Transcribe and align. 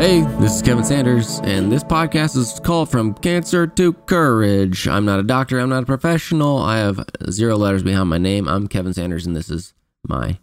Hey, 0.00 0.22
this 0.40 0.54
is 0.54 0.62
Kevin 0.62 0.82
Sanders, 0.82 1.40
and 1.44 1.70
this 1.70 1.84
podcast 1.84 2.34
is 2.34 2.58
called 2.58 2.88
From 2.88 3.12
Cancer 3.12 3.66
to 3.66 3.92
Courage. 3.92 4.88
I'm 4.88 5.04
not 5.04 5.20
a 5.20 5.22
doctor, 5.22 5.60
I'm 5.60 5.68
not 5.68 5.82
a 5.82 5.86
professional. 5.86 6.56
I 6.56 6.78
have 6.78 7.04
zero 7.28 7.58
letters 7.58 7.82
behind 7.82 8.08
my 8.08 8.16
name. 8.16 8.48
I'm 8.48 8.66
Kevin 8.66 8.94
Sanders, 8.94 9.26
and 9.26 9.36
this 9.36 9.50
is 9.50 9.74
my 10.08 10.38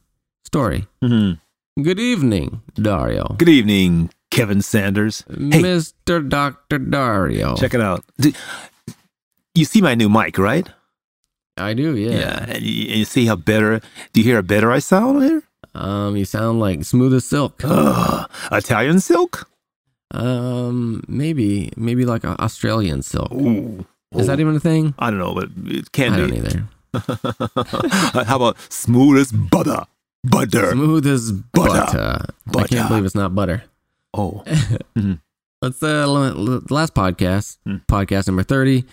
story. 0.45 0.85
Mm-hmm. 1.03 1.81
Good 1.81 1.99
evening, 1.99 2.61
Dario. 2.75 3.33
Good 3.39 3.49
evening, 3.49 4.11
Kevin 4.29 4.61
Sanders. 4.61 5.23
Hey, 5.27 5.63
Mr. 5.63 6.29
Dr. 6.29 6.77
Dario. 6.77 7.55
check 7.55 7.73
it 7.73 7.81
out. 7.81 8.05
You 9.55 9.65
see 9.65 9.81
my 9.81 9.95
new 9.95 10.07
mic, 10.07 10.37
right? 10.37 10.69
I 11.57 11.73
do, 11.73 11.97
yeah. 11.97 12.45
And 12.47 12.61
you, 12.61 12.89
and 12.89 12.97
you 12.99 13.05
see 13.05 13.25
how 13.25 13.35
better? 13.35 13.81
Do 14.13 14.21
you 14.21 14.23
hear 14.23 14.35
how 14.35 14.43
better 14.43 14.71
I 14.71 14.77
sound 14.77 15.23
here? 15.23 15.41
Um, 15.77 16.17
you 16.17 16.25
sound 16.25 16.59
like 16.59 16.83
smooth 16.83 17.13
as 17.13 17.25
silk. 17.25 17.61
Ugh, 17.63 18.29
Italian 18.51 18.99
silk. 18.99 19.47
Um, 20.11 21.03
maybe, 21.07 21.71
maybe 21.75 22.05
like 22.05 22.23
Australian 22.25 23.01
silk. 23.01 23.31
Ooh, 23.33 23.85
Is 24.15 24.27
that 24.27 24.39
even 24.39 24.55
a 24.55 24.59
thing? 24.59 24.93
I 24.99 25.09
don't 25.09 25.19
know, 25.19 25.33
but 25.33 25.49
it 25.65 25.91
can 25.91 26.13
I 26.13 26.27
be. 26.27 26.37
either. 26.37 26.67
how 28.25 28.35
about 28.37 28.57
smooth 28.71 29.19
as 29.19 29.31
butter? 29.31 29.83
Butter. 30.23 30.71
Smooth 30.71 31.05
as 31.07 31.31
Butter. 31.31 32.25
butter. 32.47 32.63
I 32.63 32.67
can't 32.67 32.89
believe 32.89 33.05
it's 33.05 33.15
not 33.15 33.35
butter. 33.35 33.63
Oh, 34.13 34.43
Let's 35.61 35.81
uh, 35.83 36.07
last 36.07 36.93
podcast, 36.93 37.57
Hmm. 37.65 37.77
podcast 37.87 38.27
number 38.27 38.43
thirty. 38.43 38.85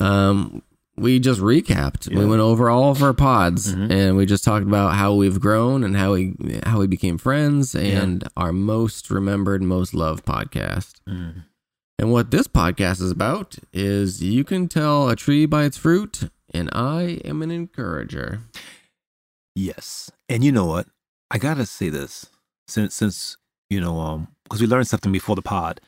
Um, 0.00 0.62
we 0.96 1.18
just 1.18 1.40
recapped. 1.40 2.08
We 2.14 2.26
went 2.26 2.40
over 2.40 2.68
all 2.68 2.90
of 2.90 3.02
our 3.02 3.14
pods, 3.14 3.74
Mhm. 3.74 3.90
and 3.90 4.16
we 4.16 4.26
just 4.26 4.44
talked 4.44 4.66
about 4.66 4.94
how 4.94 5.14
we've 5.14 5.40
grown 5.40 5.82
and 5.84 5.96
how 5.96 6.12
we 6.14 6.34
how 6.64 6.80
we 6.80 6.86
became 6.86 7.16
friends, 7.18 7.74
and 7.74 8.26
our 8.36 8.52
most 8.52 9.10
remembered, 9.10 9.62
most 9.62 9.94
loved 9.94 10.24
podcast. 10.24 10.94
Mm. 11.08 11.44
And 11.98 12.10
what 12.12 12.30
this 12.30 12.46
podcast 12.48 13.00
is 13.02 13.10
about 13.10 13.56
is 13.72 14.22
you 14.22 14.42
can 14.44 14.68
tell 14.68 15.08
a 15.08 15.16
tree 15.16 15.46
by 15.46 15.64
its 15.64 15.76
fruit, 15.76 16.30
and 16.52 16.68
I 16.72 17.20
am 17.24 17.42
an 17.42 17.50
encourager. 17.50 18.40
yes. 19.54 20.10
And 20.28 20.44
you 20.44 20.52
know 20.52 20.66
what? 20.66 20.86
I 21.30 21.38
gotta 21.38 21.66
say 21.66 21.88
this 21.88 22.26
since 22.68 22.94
since 22.94 23.36
you 23.68 23.80
know 23.80 23.98
um 24.00 24.28
because 24.44 24.60
we 24.60 24.66
learned 24.66 24.88
something 24.88 25.12
before 25.12 25.36
the 25.36 25.42
pod. 25.42 25.80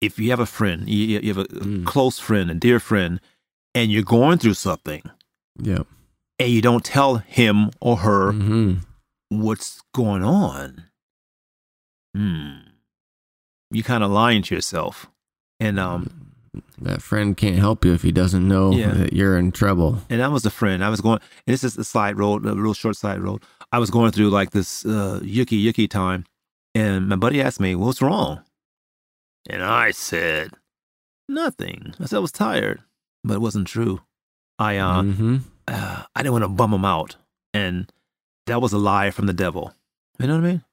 If 0.00 0.18
you 0.18 0.30
have 0.30 0.40
a 0.40 0.46
friend, 0.46 0.88
you, 0.88 1.18
you 1.20 1.28
have 1.34 1.38
a 1.38 1.44
Mm. 1.44 1.84
close 1.84 2.18
friend, 2.18 2.50
a 2.50 2.54
dear 2.54 2.80
friend, 2.80 3.20
and 3.74 3.90
you're 3.92 4.02
going 4.02 4.38
through 4.38 4.54
something, 4.54 5.02
Yep. 5.62 5.86
and 6.38 6.48
you 6.50 6.60
don't 6.62 6.84
tell 6.84 7.16
him 7.16 7.70
or 7.80 7.98
her 7.98 8.32
hmm 8.32 8.74
what's 9.28 9.80
going 9.94 10.24
on, 10.24 10.84
hmm, 12.14 12.58
you 13.70 13.82
kind 13.82 14.02
of 14.02 14.10
lying 14.10 14.42
to 14.42 14.54
yourself. 14.54 15.08
And 15.60 15.78
um, 15.78 16.32
That 16.80 17.00
friend 17.02 17.36
can't 17.36 17.56
help 17.58 17.84
you 17.84 17.92
if 17.92 18.02
he 18.02 18.10
doesn't 18.12 18.46
know 18.48 18.72
Yeah. 18.72 18.92
that 18.94 19.12
you're 19.12 19.38
in 19.38 19.52
trouble. 19.52 20.02
and 20.10 20.20
I 20.22 20.28
was 20.28 20.44
a 20.44 20.50
friend. 20.50 20.82
I 20.84 20.88
was 20.88 21.00
going, 21.00 21.20
and 21.46 21.52
this 21.54 21.62
is 21.62 21.76
a 21.78 21.84
side 21.84 22.18
road, 22.18 22.44
a 22.46 22.54
real 22.56 22.74
short 22.74 22.96
side 22.96 23.20
road. 23.20 23.42
I 23.72 23.78
was 23.78 23.90
going 23.90 24.10
through 24.10 24.30
like 24.30 24.50
this 24.50 24.84
uh, 24.84 25.20
yucky 25.22 25.62
yucky 25.64 25.88
time, 25.88 26.24
and 26.74 27.08
my 27.08 27.14
buddy 27.16 27.40
asked 27.40 27.60
me, 27.60 27.76
"What's 27.76 28.02
wrong?" 28.02 28.42
And 29.48 29.62
I 29.62 29.92
said, 29.92 30.50
"Nothing." 31.28 31.94
I 32.00 32.06
said 32.06 32.16
I 32.16 32.20
was 32.20 32.32
tired, 32.32 32.82
but 33.24 33.34
it 33.34 33.40
wasn't 33.40 33.66
true. 33.68 34.00
I 34.58 34.76
uh, 34.78 35.02
hmm 35.02 35.36
uh 35.68 36.02
I 36.14 36.22
didn't 36.22 36.32
want 36.32 36.44
to 36.44 36.48
bum 36.48 36.72
him 36.74 36.84
out, 36.84 37.16
and 37.54 37.90
that 38.46 38.60
was 38.60 38.72
a 38.72 38.78
lie 38.78 39.10
from 39.10 39.26
the 39.26 39.32
devil. 39.32 39.74
You 40.18 40.26
know 40.26 40.36
what 40.36 40.44
I 40.44 40.50
mean? 40.50 40.64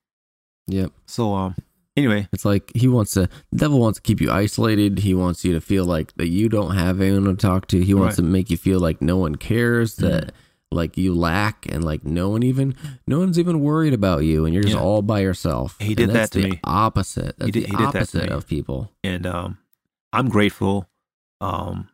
Yep. 0.67 0.91
So 1.05 1.33
um, 1.33 1.55
anyway, 1.95 2.27
It's 2.33 2.43
like 2.43 2.71
he 2.75 2.87
wants 2.89 3.11
to, 3.13 3.29
the 3.51 3.57
devil 3.57 3.79
wants 3.79 3.97
to 3.99 4.01
keep 4.03 4.19
you 4.19 4.29
isolated. 4.31 4.99
He 4.99 5.13
wants 5.13 5.45
you 5.45 5.53
to 5.53 5.61
feel 5.61 5.85
like 5.85 6.13
that 6.17 6.27
you 6.27 6.49
don't 6.49 6.75
have 6.75 6.99
anyone 6.99 7.23
to 7.23 7.35
talk 7.35 7.67
to. 7.67 7.81
He 7.81 7.93
wants 7.93 8.17
Right. 8.19 8.25
to 8.25 8.29
make 8.31 8.49
you 8.49 8.57
feel 8.57 8.79
like 8.81 9.01
no 9.01 9.15
one 9.17 9.35
cares, 9.35 9.95
that 9.97 10.25
Mhm. 10.25 10.29
like 10.71 10.97
you 10.97 11.13
lack, 11.15 11.65
and 11.69 11.85
like 11.85 12.03
no 12.03 12.27
one 12.29 12.43
even, 12.43 12.75
no 13.07 13.19
one's 13.19 13.39
even 13.39 13.61
worried 13.61 13.93
about 13.93 14.25
you, 14.25 14.43
and 14.43 14.53
you're 14.53 14.63
just 14.63 14.75
Yeah. 14.75 14.81
all 14.81 15.01
by 15.01 15.19
yourself. 15.21 15.77
He 15.79 15.95
did 15.95 16.09
that's 16.09 16.31
that 16.31 16.37
to 16.37 16.41
the 16.41 16.49
me. 16.55 16.59
Opposite. 16.65 17.37
That's 17.39 17.51
did- 17.51 17.63
the 17.63 17.69
he 17.69 17.75
did 17.77 17.85
that 17.87 17.91
to 17.93 17.97
opposite 17.99 18.23
me. 18.29 18.35
of 18.35 18.47
people. 18.47 18.91
and 19.05 19.25
um, 19.25 19.57
I'm 20.11 20.27
grateful. 20.27 20.89
Um, 21.39 21.87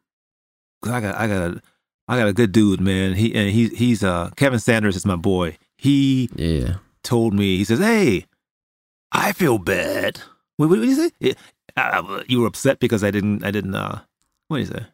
I 0.85 0.99
got 1.01 1.15
I 1.15 1.27
got 1.27 1.41
a 1.51 1.61
I 2.07 2.17
got 2.17 2.27
a 2.27 2.33
good 2.33 2.51
dude, 2.51 2.81
man. 2.81 3.13
He 3.13 3.33
and 3.35 3.49
he 3.49 3.69
he's 3.69 4.03
uh 4.03 4.29
Kevin 4.35 4.59
Sanders 4.59 4.95
is 4.95 5.05
my 5.05 5.15
boy. 5.15 5.57
He 5.77 6.29
Yeah. 6.35 6.75
told 7.03 7.33
me 7.33 7.57
he 7.57 7.63
says, 7.63 7.79
"Hey, 7.79 8.25
I 9.11 9.31
feel 9.33 9.57
bad." 9.57 10.19
What, 10.57 10.69
what 10.69 10.75
did 10.75 10.85
he 10.85 10.95
say? 10.95 11.11
It, 11.19 11.37
uh, 11.75 12.23
you 12.27 12.41
were 12.41 12.47
upset 12.47 12.79
because 12.79 13.03
I 13.03 13.11
didn't 13.11 13.43
I 13.43 13.51
didn't 13.51 13.75
uh 13.75 14.01
what 14.47 14.57
did 14.57 14.67
he 14.67 14.73
say? 14.73 14.85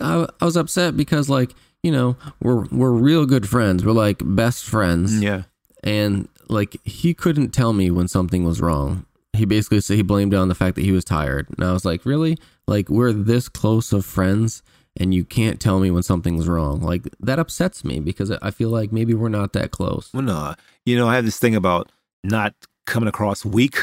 I, 0.00 0.26
I 0.40 0.44
was 0.44 0.56
upset 0.56 0.96
because 0.96 1.28
like 1.28 1.54
you 1.82 1.92
know 1.92 2.16
we're 2.40 2.64
we're 2.66 2.90
real 2.92 3.26
good 3.26 3.48
friends. 3.48 3.84
We're 3.84 3.92
like 3.92 4.22
best 4.24 4.64
friends. 4.64 5.20
Yeah, 5.22 5.42
and 5.84 6.28
like 6.48 6.76
he 6.84 7.14
couldn't 7.14 7.50
tell 7.50 7.72
me 7.72 7.90
when 7.90 8.08
something 8.08 8.44
was 8.44 8.60
wrong. 8.60 9.06
He 9.32 9.44
basically 9.44 9.80
said 9.80 9.96
he 9.96 10.02
blamed 10.02 10.34
it 10.34 10.36
on 10.38 10.48
the 10.48 10.54
fact 10.54 10.74
that 10.76 10.84
he 10.84 10.92
was 10.92 11.04
tired, 11.04 11.46
and 11.50 11.64
I 11.64 11.72
was 11.72 11.84
like, 11.84 12.04
really? 12.04 12.36
Like 12.66 12.88
we're 12.88 13.12
this 13.12 13.48
close 13.48 13.92
of 13.92 14.04
friends, 14.04 14.62
and 14.98 15.14
you 15.14 15.24
can't 15.24 15.60
tell 15.60 15.78
me 15.80 15.90
when 15.90 16.02
something's 16.02 16.48
wrong. 16.48 16.80
Like 16.80 17.08
that 17.20 17.38
upsets 17.38 17.84
me 17.84 18.00
because 18.00 18.30
I 18.30 18.50
feel 18.50 18.70
like 18.70 18.92
maybe 18.92 19.14
we're 19.14 19.28
not 19.28 19.52
that 19.52 19.70
close. 19.70 20.10
well, 20.12 20.22
no, 20.22 20.54
you 20.84 20.96
know 20.96 21.08
I 21.08 21.14
have 21.16 21.24
this 21.24 21.38
thing 21.38 21.54
about 21.54 21.90
not 22.24 22.54
coming 22.86 23.08
across 23.08 23.44
weak 23.44 23.78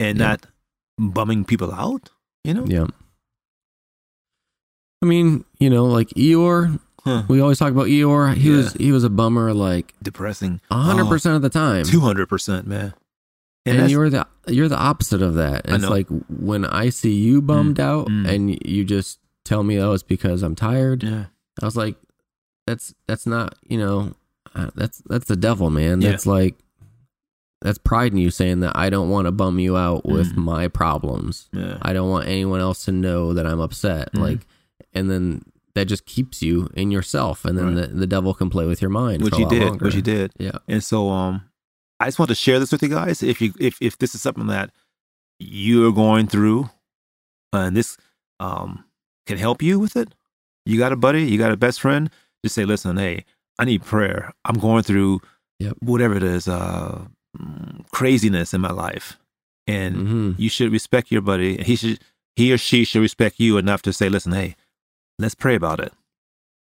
and 0.00 0.18
Yeah. 0.18 0.28
not 0.28 0.46
bumming 0.98 1.44
people 1.44 1.72
out. 1.72 2.10
You 2.44 2.54
know? 2.54 2.64
Yeah. 2.66 2.86
I 5.02 5.06
mean, 5.06 5.44
you 5.58 5.70
know, 5.70 5.84
like 5.86 6.08
Eeyore. 6.10 6.78
Huh. 7.04 7.24
We 7.28 7.40
always 7.40 7.58
talk 7.58 7.72
about 7.72 7.86
Eeyore. 7.86 8.34
He 8.34 8.50
Yeah. 8.50 8.56
was 8.58 8.72
he 8.74 8.92
was 8.92 9.02
a 9.04 9.10
bummer 9.10 9.52
like 9.52 9.94
Depressing. 10.02 10.60
hundred 10.70 11.06
percent 11.08 11.34
of 11.36 11.42
the 11.42 11.48
time. 11.50 11.84
Two 11.84 12.00
hundred 12.00 12.28
percent, 12.28 12.66
man. 12.66 12.94
and 13.64 13.76
that's- 13.76 13.90
you're 13.90 14.10
the 14.10 14.26
you're 14.48 14.68
the 14.68 14.78
opposite 14.78 15.22
of 15.22 15.34
that. 15.34 15.62
It's 15.66 15.84
like 15.84 16.06
when 16.28 16.64
I 16.64 16.88
see 16.90 17.14
you 17.14 17.40
bummed 17.42 17.78
out 17.80 18.08
mm. 18.08 18.28
and 18.28 18.58
you 18.64 18.84
just 18.84 19.18
tell 19.44 19.62
me, 19.62 19.78
"Oh, 19.78 19.92
it's 19.92 20.02
because 20.02 20.42
I'm 20.42 20.54
tired." 20.54 21.02
yeah. 21.02 21.26
I 21.60 21.64
was 21.64 21.76
like, 21.76 21.96
"That's 22.66 22.94
that's 23.06 23.26
not 23.26 23.54
you 23.68 23.78
know, 23.78 24.14
uh, 24.54 24.70
that's 24.74 24.98
that's 25.06 25.26
the 25.26 25.36
devil, 25.36 25.70
man. 25.70 26.00
Yeah. 26.00 26.10
That's 26.10 26.26
like 26.26 26.56
that's 27.60 27.78
pride 27.78 28.12
in 28.12 28.18
you 28.18 28.30
saying 28.30 28.60
that 28.60 28.76
I 28.76 28.90
don't 28.90 29.08
want 29.10 29.26
to 29.26 29.32
bum 29.32 29.58
you 29.60 29.76
out 29.76 30.04
with 30.04 30.32
Mm. 30.34 30.38
my 30.38 30.68
problems. 30.68 31.48
Yeah. 31.52 31.78
I 31.82 31.92
don't 31.92 32.10
want 32.10 32.26
anyone 32.26 32.60
else 32.60 32.84
to 32.86 32.92
know 32.92 33.34
that 33.34 33.46
I'm 33.46 33.60
upset. 33.60 34.12
Mm. 34.14 34.20
Like, 34.20 34.46
and 34.92 35.08
then 35.10 35.42
that 35.74 35.84
just 35.84 36.04
keeps 36.04 36.42
you 36.42 36.68
in 36.74 36.90
yourself, 36.90 37.44
and 37.44 37.56
then 37.56 37.76
Right. 37.76 37.88
the, 37.88 37.94
the 37.98 38.06
devil 38.06 38.34
can 38.34 38.50
play 38.50 38.66
with 38.66 38.82
your 38.82 38.90
mind. 38.90 39.22
which 39.22 39.36
he 39.36 39.44
did, 39.44 39.62
longer. 39.62 39.84
which 39.84 39.94
he 39.94 40.02
did. 40.02 40.32
Yeah. 40.38 40.58
And 40.68 40.82
so, 40.82 41.08
um, 41.08 41.42
I 42.00 42.06
just 42.06 42.18
want 42.18 42.30
to 42.30 42.34
share 42.34 42.58
this 42.58 42.72
with 42.72 42.82
you 42.82 42.88
guys. 42.88 43.22
If 43.22 43.40
you, 43.40 43.54
if 43.60 43.78
if 43.80 43.96
this 43.98 44.14
is 44.16 44.20
something 44.22 44.48
that 44.48 44.70
you're 45.38 45.92
going 45.92 46.26
through, 46.26 46.68
and 47.52 47.76
this 47.76 47.96
um 48.40 48.84
can 49.26 49.38
help 49.38 49.62
you 49.62 49.78
with 49.78 49.96
it, 49.96 50.14
you 50.66 50.78
got 50.78 50.92
a 50.92 50.96
buddy, 50.96 51.24
you 51.24 51.38
got 51.38 51.52
a 51.52 51.56
best 51.56 51.80
friend. 51.80 52.10
Just 52.44 52.54
say, 52.54 52.64
listen, 52.64 52.96
hey, 52.96 53.24
I 53.58 53.64
need 53.64 53.82
prayer. 53.84 54.32
I'm 54.44 54.58
going 54.58 54.82
through 54.82 55.20
Yep. 55.60 55.76
whatever 55.80 56.16
it 56.16 56.22
is, 56.24 56.48
uh, 56.48 57.04
craziness 57.92 58.52
in 58.54 58.60
my 58.60 58.70
life, 58.72 59.18
and 59.66 59.96
hmm 59.96 60.32
you 60.38 60.48
should 60.48 60.72
respect 60.72 61.10
your 61.12 61.22
buddy. 61.22 61.62
He 61.62 61.76
should, 61.76 62.00
he 62.36 62.52
or 62.52 62.58
she 62.58 62.84
should 62.84 63.02
respect 63.02 63.38
you 63.38 63.58
enough 63.58 63.82
to 63.82 63.92
say, 63.92 64.08
listen, 64.08 64.32
hey, 64.32 64.56
let's 65.18 65.34
pray 65.34 65.54
about 65.54 65.78
it. 65.80 65.92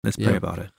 Let's 0.04 0.16
pray 0.16 0.36
about 0.36 0.58
it. 0.58 0.70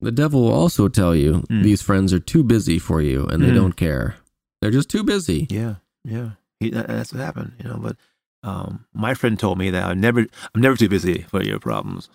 The 0.00 0.10
devil 0.12 0.42
will 0.42 0.52
also 0.52 0.88
tell 0.88 1.14
you 1.14 1.44
Mm. 1.48 1.62
these 1.62 1.80
friends 1.80 2.12
are 2.12 2.18
too 2.18 2.42
busy 2.42 2.78
for 2.78 3.00
you 3.00 3.24
and 3.26 3.42
they 3.42 3.50
Mm. 3.52 3.54
don't 3.54 3.76
care. 3.76 4.16
They're 4.60 4.72
just 4.72 4.90
too 4.90 5.04
busy. 5.04 5.46
Yeah, 5.48 5.76
yeah. 6.04 6.30
He, 6.60 6.70
that, 6.70 6.88
that's 6.88 7.12
what 7.12 7.22
happened, 7.22 7.52
you 7.62 7.68
know. 7.70 7.78
But 7.80 7.96
um, 8.42 8.86
my 8.92 9.14
friend 9.14 9.38
told 9.38 9.58
me 9.58 9.70
that 9.70 9.84
I'm 9.84 10.00
never, 10.00 10.20
I'm 10.54 10.60
never 10.60 10.76
too 10.76 10.88
busy 10.88 11.22
for 11.22 11.42
your 11.42 11.58
problems, 11.60 12.08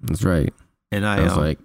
That's 0.00 0.22
right. 0.24 0.52
and 0.90 1.06
I, 1.06 1.20
I 1.20 1.22
was 1.24 1.32
um, 1.34 1.38
like, 1.40 1.58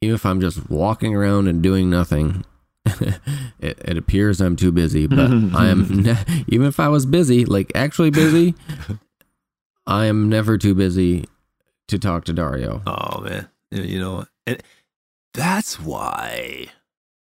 even 0.00 0.14
if 0.14 0.24
I'm 0.26 0.40
just 0.40 0.68
walking 0.70 1.14
around 1.16 1.48
and 1.48 1.62
doing 1.62 1.88
nothing, 1.90 2.44
it, 2.86 3.18
it 3.60 3.96
appears 3.98 4.40
I'm 4.40 4.56
too 4.56 4.72
busy. 4.72 5.06
But 5.08 5.30
I 5.54 5.66
am, 5.68 5.88
ne- 6.02 6.44
even 6.48 6.66
if 6.66 6.78
I 6.80 6.88
was 6.88 7.06
busy, 7.06 7.44
like 7.44 7.72
actually 7.74 8.10
busy, 8.10 8.54
I 9.86 10.04
am 10.06 10.28
never 10.28 10.58
too 10.58 10.74
busy 10.74 11.26
to 11.88 11.98
talk 11.98 12.24
to 12.26 12.32
Dario. 12.32 12.82
oh 12.86 13.20
man, 13.22 13.48
you 13.70 13.98
know, 13.98 14.26
and 14.46 14.62
that's 15.34 15.80
why. 15.80 16.66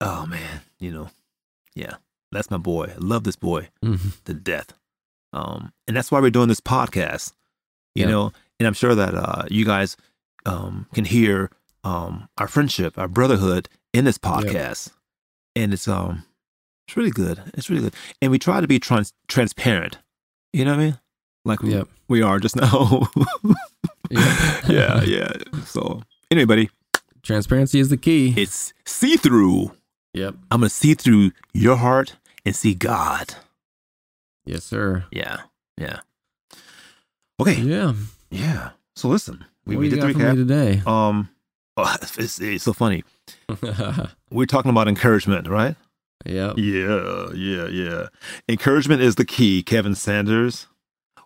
Oh 0.02 0.26
man, 0.26 0.62
you 0.80 0.92
know, 0.92 1.10
yeah, 1.76 1.96
that's 2.32 2.52
my 2.52 2.58
boy. 2.58 2.92
I 2.94 2.98
love 3.00 3.24
this 3.24 3.36
boy 3.38 3.70
Mhm. 3.84 4.22
to 4.26 4.34
death. 4.34 4.74
Um, 5.33 5.72
and 5.88 5.95
that's 5.95 6.12
why 6.12 6.19
we're 6.19 6.30
doing 6.31 6.48
this 6.50 6.60
podcast. 6.62 7.33
You 7.95 8.06
Yeah. 8.06 8.12
know, 8.12 8.31
and 8.60 8.68
I'm 8.68 8.74
sure 8.74 8.95
that 8.95 9.13
uh, 9.16 9.44
you 9.50 9.66
guys 9.66 9.98
um, 10.45 10.88
can 10.94 11.06
hear 11.06 11.50
um, 11.83 12.28
our 12.38 12.48
friendship, 12.48 12.98
our 12.98 13.07
brotherhood 13.07 13.68
in 13.94 14.06
this 14.06 14.18
podcast, 14.18 14.92
and 15.56 15.74
it's 15.74 15.88
um, 15.88 16.24
It's 16.88 16.95
really 16.98 17.12
good. 17.12 17.42
It's 17.54 17.69
really 17.69 17.81
good. 17.83 17.94
And 18.22 18.31
we 18.31 18.39
try 18.39 18.60
to 18.62 18.68
be 18.68 18.80
trans- 18.80 19.13
transparent. 19.28 19.98
You 20.54 20.66
know 20.66 20.72
what 20.72 20.80
I 20.81 20.83
mean? 20.86 20.98
Like 21.45 21.62
we, 21.62 21.72
Yep. 21.74 21.88
we 22.07 22.22
are 22.22 22.39
just 22.39 22.56
now. 22.56 23.07
Yep. 24.10 24.63
yeah, 24.68 25.04
yeah. 25.04 25.31
So, 25.66 26.01
anyway, 26.30 26.45
buddy, 26.45 26.69
Transparency 27.24 27.80
is 27.80 27.88
the 27.89 27.95
key. 27.98 28.34
it's 28.36 28.74
see 28.86 29.16
through. 29.16 29.72
Yep. 30.13 30.36
I'm 30.51 30.60
to 30.62 30.69
see 30.69 30.95
through 30.95 31.31
your 31.54 31.77
heart 31.77 32.18
and 32.45 32.54
see 32.56 32.74
God. 32.74 33.36
Yes, 34.46 34.64
sir. 34.64 35.06
Yeah, 35.12 35.42
yeah. 35.78 36.00
Okay, 37.40 37.56
Yeah. 37.56 37.94
yeah. 38.30 38.72
So, 38.96 39.08
listen, 39.08 39.46
we, 39.66 39.76
what 39.76 39.82
we 39.82 39.90
did 39.90 40.00
the 40.00 40.02
got 40.08 40.12
for 40.14 40.18
me 40.20 40.24
recap. 40.26 40.36
today? 40.36 40.82
Um, 40.86 41.30
oh, 41.78 41.96
it's, 42.18 42.40
it's 42.40 42.64
so 42.64 42.74
funny. 42.74 43.04
We're 44.32 44.46
talking 44.46 44.70
about 44.72 44.88
encouragement, 44.88 45.48
right? 45.48 45.76
yep. 46.26 46.56
Yeah, 46.58 47.32
yeah, 47.34 47.68
yeah. 47.68 48.08
Encouragement 48.48 49.02
is 49.02 49.16
the 49.16 49.26
key, 49.26 49.64
Kevin 49.64 49.96
Sanders. 49.96 50.68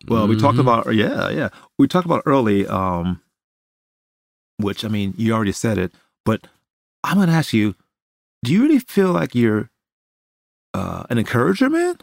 Well, 0.07 0.27
we 0.27 0.39
talked 0.39 0.57
Mhm. 0.57 0.61
about 0.61 0.93
yeah, 0.93 1.29
yeah. 1.29 1.49
We 1.79 1.87
talked 1.87 2.05
about 2.05 2.21
early, 2.25 2.67
um, 2.67 3.21
which 4.57 4.85
I 4.85 4.87
mean, 4.87 5.13
you 5.17 5.33
already 5.33 5.51
said 5.51 5.77
it, 5.77 5.93
but 6.25 6.47
I'm 7.03 7.17
gonna 7.17 7.31
ask 7.31 7.53
you: 7.53 7.75
Do 8.43 8.53
you 8.53 8.61
really 8.61 8.79
feel 8.79 9.11
like 9.11 9.33
you're 9.35 9.69
uh, 10.73 11.03
an 11.09 11.17
encourager, 11.17 11.69
man? 11.69 11.97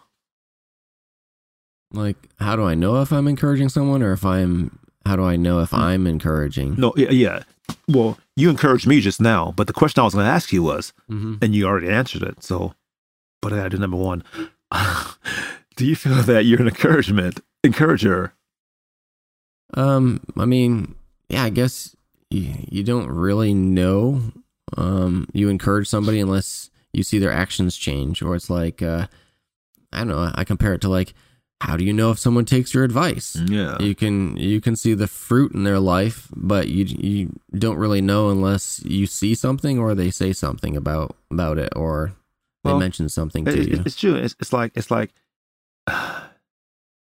Like, 1.93 2.17
how 2.39 2.57
do 2.57 2.65
I 2.65 2.75
know 2.75 3.03
if 3.03 3.13
I'm 3.13 3.29
encouraging 3.29 3.69
someone 3.69 4.03
or 4.03 4.13
if 4.13 4.25
I'm, 4.25 4.79
how 5.05 5.17
do 5.17 5.25
I 5.25 5.37
know 5.37 5.61
if 5.61 5.75
I'm 5.75 6.07
encouraging? 6.07 6.77
No, 6.79 6.93
yeah, 6.97 7.11
yeah. 7.11 7.43
Well, 7.89 8.19
you 8.37 8.51
encouraged 8.51 8.87
me 8.87 9.01
just 9.01 9.21
now, 9.21 9.53
but 9.57 9.67
the 9.67 9.73
question 9.73 10.01
I 10.01 10.05
was 10.05 10.15
gonna 10.15 10.29
ask 10.29 10.53
you 10.53 10.63
was, 10.63 10.93
hmm 11.09 11.37
and 11.43 11.55
you 11.55 11.67
already 11.67 11.89
answered 11.89 12.23
it. 12.23 12.43
So, 12.43 12.75
but 13.41 13.53
I 13.53 13.57
gotta 13.57 13.71
do 13.71 13.79
number 13.79 13.97
one. 13.97 14.25
do 15.77 15.87
you 15.87 15.97
feel 15.97 16.23
that 16.23 16.45
you're 16.45 16.61
an 16.61 16.69
encouragement 16.69 17.41
encourager? 17.63 18.35
Um, 19.75 20.21
I 20.37 20.45
mean, 20.45 20.95
yeah, 21.29 21.45
I 21.45 21.51
guess 21.51 21.97
you, 22.31 22.55
you 22.69 22.83
don't 22.83 23.09
really 23.09 23.55
know. 23.55 24.21
Um, 24.77 25.29
you 25.33 25.49
encourage 25.49 25.89
somebody 25.89 26.21
unless 26.21 26.71
you 26.93 27.03
see 27.03 27.19
their 27.19 27.33
actions 27.33 27.77
change, 27.77 28.23
or 28.23 28.35
it's 28.35 28.51
like, 28.51 28.83
uh, 28.83 29.07
I 29.93 29.99
don't 29.99 30.09
know. 30.09 30.31
I 30.35 30.45
compare 30.45 30.75
it 30.75 30.81
to 30.83 30.89
like, 30.89 31.15
how 31.67 31.77
do 31.77 31.85
you 31.85 31.93
know 31.93 32.11
if 32.11 32.19
someone 32.19 32.45
takes 32.45 32.75
your 32.75 32.83
advice? 32.85 33.37
Yeah. 33.47 33.77
You 33.81 33.95
can 33.95 34.37
you 34.37 34.61
can 34.61 34.75
see 34.77 34.95
the 34.95 35.07
fruit 35.07 35.53
in 35.55 35.63
their 35.65 35.79
life, 35.79 36.29
but 36.35 36.69
you 36.69 36.85
you 36.85 37.41
don't 37.57 37.77
really 37.79 38.01
know 38.01 38.31
unless 38.31 38.83
you 38.85 39.07
see 39.07 39.35
something 39.35 39.79
or 39.79 39.95
they 39.95 40.11
say 40.11 40.33
something 40.33 40.77
about 40.77 41.15
about 41.31 41.59
it 41.59 41.73
or 41.77 42.13
they 42.65 42.71
Well, 42.71 42.79
mention 42.81 43.09
something 43.09 43.47
It- 43.47 43.53
to 43.53 43.61
it- 43.61 43.69
you. 43.69 43.83
It's 43.87 43.97
true. 43.97 44.15
It's, 44.17 44.35
it's 44.41 44.53
like 44.53 44.73
it's 44.75 44.91
like 44.91 45.11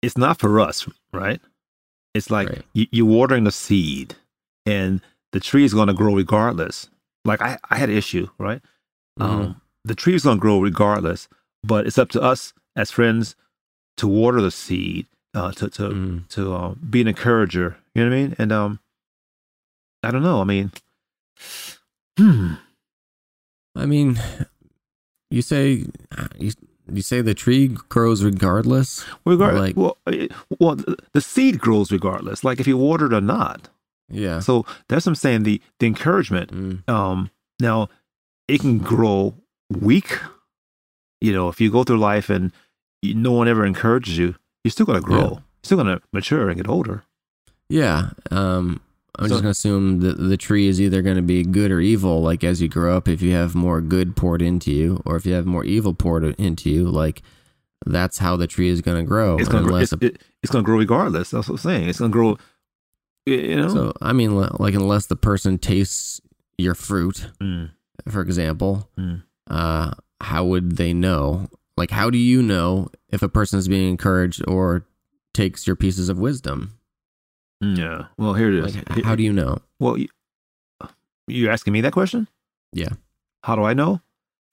it's 0.02 0.18
not 0.18 0.38
for 0.40 0.60
us, 0.60 0.88
right? 1.12 1.40
It's 2.14 2.30
like 2.30 2.48
Right. 2.48 2.62
you, 2.74 2.86
you're 2.90 3.06
watering 3.06 3.44
the 3.44 3.52
seed, 3.52 4.16
and 4.66 5.00
the 5.32 5.40
tree 5.40 5.64
is 5.64 5.72
going 5.74 5.88
to 5.88 5.94
grow 5.94 6.14
regardless. 6.14 6.90
Like 7.24 7.40
I, 7.40 7.58
I 7.70 7.76
had 7.76 7.88
an 7.88 7.96
issue, 7.96 8.28
right? 8.38 8.60
Mhm. 9.18 9.24
Um, 9.24 9.60
the 9.84 9.94
tree 9.94 10.14
is 10.14 10.24
going 10.24 10.36
to 10.38 10.40
grow 10.40 10.60
regardless, 10.60 11.28
but 11.64 11.86
it's 11.86 11.98
up 11.98 12.10
to 12.10 12.20
us 12.20 12.52
as 12.76 12.90
friends 12.90 13.34
to 13.98 14.06
water 14.08 14.40
the 14.40 14.50
seed, 14.50 15.06
uh, 15.34 15.52
to 15.52 15.68
to 15.70 15.82
Mhm. 15.88 16.28
to 16.28 16.54
um, 16.54 16.80
be 16.88 17.00
an 17.00 17.08
encourager. 17.08 17.76
You 17.94 18.04
know 18.04 18.10
what 18.10 18.16
I 18.16 18.22
mean? 18.22 18.36
And 18.38 18.52
um, 18.52 18.80
I 20.02 20.10
don't 20.10 20.22
know. 20.22 20.40
I 20.40 20.44
mean, 20.44 20.72
hmm. 22.18 22.54
I 23.76 23.86
mean, 23.86 24.20
you 25.30 25.42
say 25.42 25.86
you, 26.38 26.52
you 26.92 27.02
say 27.02 27.20
the 27.22 27.34
tree 27.34 27.68
grows 27.68 28.22
regardless. 28.22 29.04
Regard, 29.24 29.54
Like- 29.56 29.76
well, 29.76 29.96
eh, 30.06 30.28
well, 30.58 30.76
the- 30.76 30.96
the 31.12 31.20
seed 31.20 31.58
grows 31.58 31.90
regardless, 31.90 32.44
like 32.44 32.60
if 32.60 32.66
you 32.66 32.76
water 32.76 33.06
it 33.06 33.14
or 33.14 33.20
not. 33.20 33.68
Yeah. 34.10 34.40
So 34.40 34.66
that's 34.88 35.06
what 35.06 35.10
I'm 35.12 35.14
saying. 35.16 35.44
The 35.44 35.60
the 35.78 35.86
encouragement. 35.86 36.50
Mm. 36.52 36.88
Um, 36.92 37.30
now 37.60 37.88
it 38.48 38.60
can 38.60 38.78
grow 38.78 39.34
weak. 39.70 40.18
You 41.22 41.32
know, 41.32 41.48
if 41.48 41.60
you 41.60 41.70
go 41.70 41.84
through 41.84 41.98
life 41.98 42.28
and 42.28 42.52
you, 43.02 43.14
no 43.14 43.32
one 43.32 43.48
ever 43.48 43.64
encourages 43.66 44.16
you, 44.16 44.34
you're 44.64 44.70
still 44.72 44.86
going 44.86 45.00
to 45.00 45.04
grow. 45.04 45.18
Yeah. 45.20 45.28
You're 45.30 45.42
still 45.64 45.78
going 45.82 45.98
to 45.98 46.02
mature 46.12 46.48
and 46.48 46.56
get 46.56 46.68
older. 46.68 47.04
Yeah. 47.68 48.10
Um, 48.30 48.80
I'm 49.18 49.26
So- 49.26 49.34
just 49.34 49.42
gonna 49.42 49.50
assume 49.50 50.00
that 50.00 50.16
the 50.16 50.38
tree 50.38 50.68
is 50.68 50.80
either 50.80 51.02
gonna 51.02 51.20
be 51.20 51.42
good 51.44 51.70
or 51.70 51.80
evil. 51.80 52.22
Like 52.22 52.42
as 52.44 52.62
you 52.62 52.68
grow 52.68 52.96
up, 52.96 53.08
if 53.08 53.20
you 53.20 53.32
have 53.32 53.54
more 53.54 53.82
good 53.82 54.16
poured 54.16 54.40
into 54.40 54.72
you, 54.72 55.02
or 55.04 55.16
if 55.16 55.26
you 55.26 55.34
have 55.34 55.44
more 55.44 55.64
evil 55.64 55.92
poured 55.92 56.24
into 56.40 56.70
you, 56.70 56.88
like 56.88 57.20
that's 57.84 58.18
how 58.18 58.36
the 58.36 58.46
tree 58.46 58.68
is 58.70 58.80
gonna 58.80 59.02
grow. 59.02 59.36
It's 59.36 59.50
going 59.50 59.66
to 59.66 59.74
it, 60.06 60.22
to 60.42 60.62
grow 60.62 60.78
regardless. 60.78 61.30
That's 61.30 61.46
what 61.48 61.54
I'm 61.56 61.58
saying. 61.58 61.88
It's 61.90 61.98
going 61.98 62.10
to 62.10 62.12
grow. 62.12 62.38
You 63.26 63.56
know. 63.56 63.68
So 63.68 63.92
I 64.00 64.14
mean, 64.14 64.34
like 64.34 64.72
unless 64.74 65.06
the 65.06 65.16
person 65.16 65.58
tastes 65.58 66.20
your 66.56 66.74
fruit, 66.74 67.28
Mm, 67.38 67.70
for 68.08 68.22
example, 68.22 68.88
Mm. 68.98 69.22
uh, 69.50 69.92
how 70.22 70.44
would 70.46 70.76
they 70.78 70.94
know? 70.94 71.48
Like, 71.76 71.90
how 71.90 72.10
do 72.10 72.18
you 72.18 72.42
know 72.42 72.88
if 73.08 73.22
a 73.22 73.28
person 73.28 73.58
is 73.58 73.68
being 73.68 73.88
encouraged 73.88 74.42
or 74.46 74.86
takes 75.32 75.66
your 75.66 75.76
pieces 75.76 76.08
of 76.08 76.18
wisdom? 76.18 76.78
yeah. 77.60 78.06
Well, 78.18 78.34
here 78.34 78.48
it 78.48 78.64
is. 78.64 78.76
Like, 78.76 79.04
how 79.04 79.14
do 79.14 79.22
you 79.22 79.32
know? 79.32 79.58
well, 79.78 79.96
you, 79.96 80.08
you 81.26 81.48
asking 81.48 81.72
me 81.72 81.80
that 81.82 81.92
question? 81.92 82.28
Yeah. 82.72 82.90
How 83.44 83.56
do 83.56 83.62
I 83.62 83.72
know? 83.72 84.00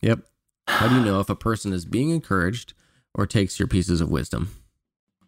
Yep. 0.01 0.19
How 0.67 0.87
do 0.87 0.95
you 0.95 1.01
know 1.01 1.19
if 1.19 1.29
a 1.29 1.35
person 1.35 1.73
is 1.73 1.85
being 1.85 2.11
encouraged 2.11 2.73
or 3.15 3.25
takes 3.25 3.59
your 3.59 3.67
pieces 3.67 4.01
of 4.01 4.09
wisdom? 4.09 4.51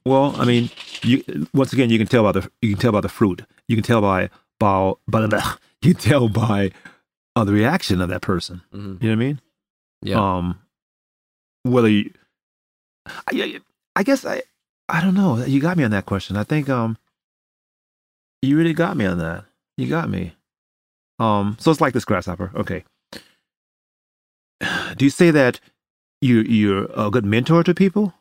Well, 0.05 0.35
I 0.38 0.45
mean, 0.45 0.69
you 1.03 1.23
once 1.53 1.73
again 1.73 1.89
you 1.89 1.97
can 1.97 2.07
tell 2.07 2.23
by 2.23 2.31
the 2.31 2.51
you 2.61 2.71
can 2.71 2.79
tell 2.79 2.91
by 2.91 3.01
the 3.01 3.09
fruit. 3.09 3.43
You 3.67 3.75
can 3.75 3.83
tell 3.83 4.01
by 4.01 4.29
by, 4.59 4.93
by 5.07 5.21
the 5.21 5.57
you 5.81 5.93
can 5.93 6.01
tell 6.01 6.29
by 6.29 6.71
uh, 7.35 7.43
the 7.43 7.53
reaction 7.53 8.01
of 8.01 8.09
that 8.09 8.21
person. 8.21 8.61
Mm-hmm. 8.73 9.03
You 9.03 9.09
know 9.09 9.15
what 9.15 9.23
I 9.23 9.27
mean? 9.27 9.41
Yeah. 10.01 10.38
Um, 10.38 10.59
whether 11.63 11.89
you, 11.89 12.11
I, 13.05 13.59
I 13.95 14.03
guess 14.03 14.25
I 14.25 14.43
I 14.89 15.01
don't 15.01 15.13
know. 15.15 15.43
You 15.43 15.61
got 15.61 15.77
me 15.77 15.83
on 15.83 15.91
that 15.91 16.05
question. 16.05 16.35
I 16.37 16.43
think 16.43 16.69
um, 16.69 16.97
you 18.41 18.57
really 18.57 18.73
got 18.73 18.97
me 18.97 19.05
on 19.05 19.17
that. 19.19 19.45
You 19.77 19.87
got 19.87 20.09
me. 20.09 20.33
Um, 21.19 21.57
so 21.59 21.71
it's 21.71 21.81
like 21.81 21.93
this 21.93 22.05
grasshopper. 22.05 22.51
Okay. 22.55 22.83
Do 24.97 25.05
you 25.05 25.11
say 25.11 25.31
that 25.31 25.59
you 26.21 26.41
you're 26.41 26.87
a 26.95 27.09
good 27.09 27.25
mentor 27.25 27.63
to 27.63 27.74
people? 27.74 28.13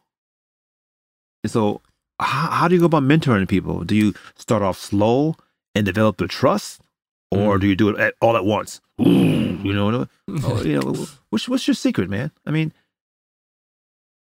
So 1.47 1.81
how, 2.21 2.51
how 2.51 2.69
do 2.69 2.75
you 2.75 2.81
go 2.81 2.87
about 2.87 3.03
mentoring 3.03 3.49
people? 3.49 3.83
Do 3.85 3.97
you 3.97 4.15
start 4.37 4.63
off 4.63 4.79
slow 4.79 5.37
and 5.75 5.87
develop 5.87 6.19
the 6.19 6.29
trust, 6.29 6.83
or 7.31 7.57
Mm. 7.57 7.61
do 7.61 7.67
you 7.67 7.77
do 7.77 7.89
it 7.89 7.99
at, 7.99 8.15
all 8.21 8.37
at 8.37 8.45
once? 8.45 8.81
You 8.99 9.73
know, 9.73 10.07
oh, 10.45 10.63
you 10.63 10.79
know, 10.81 11.07
what's 11.31 11.49
what's 11.49 11.67
your 11.67 11.75
secret, 11.75 12.11
man? 12.11 12.31
I 12.47 12.51
mean, 12.51 12.73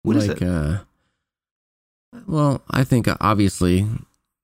what 0.03 0.15
is 0.18 0.27
like, 0.27 0.41
it? 0.41 0.48
uh, 0.48 0.79
well, 2.27 2.62
I 2.72 2.84
think 2.84 3.08
uh, 3.08 3.18
obviously 3.22 3.86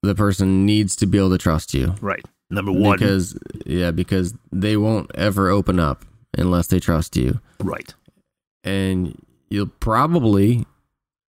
the 0.03 0.15
person 0.15 0.65
needs 0.65 0.95
to 0.97 1.05
be 1.05 1.17
able 1.17 1.31
to 1.31 1.37
trust 1.37 1.73
you 1.73 1.95
Right, 2.01 2.23
number 2.49 2.71
one. 2.71 2.97
because 2.97 3.37
yeah, 3.65 3.91
because 3.91 4.33
they 4.51 4.77
won't 4.77 5.09
ever 5.15 5.49
open 5.49 5.79
up 5.79 6.05
unless 6.37 6.67
they 6.67 6.79
trust 6.79 7.15
you, 7.15 7.39
right, 7.63 7.93
and 8.63 9.17
you'll 9.49 9.67
probably 9.79 10.65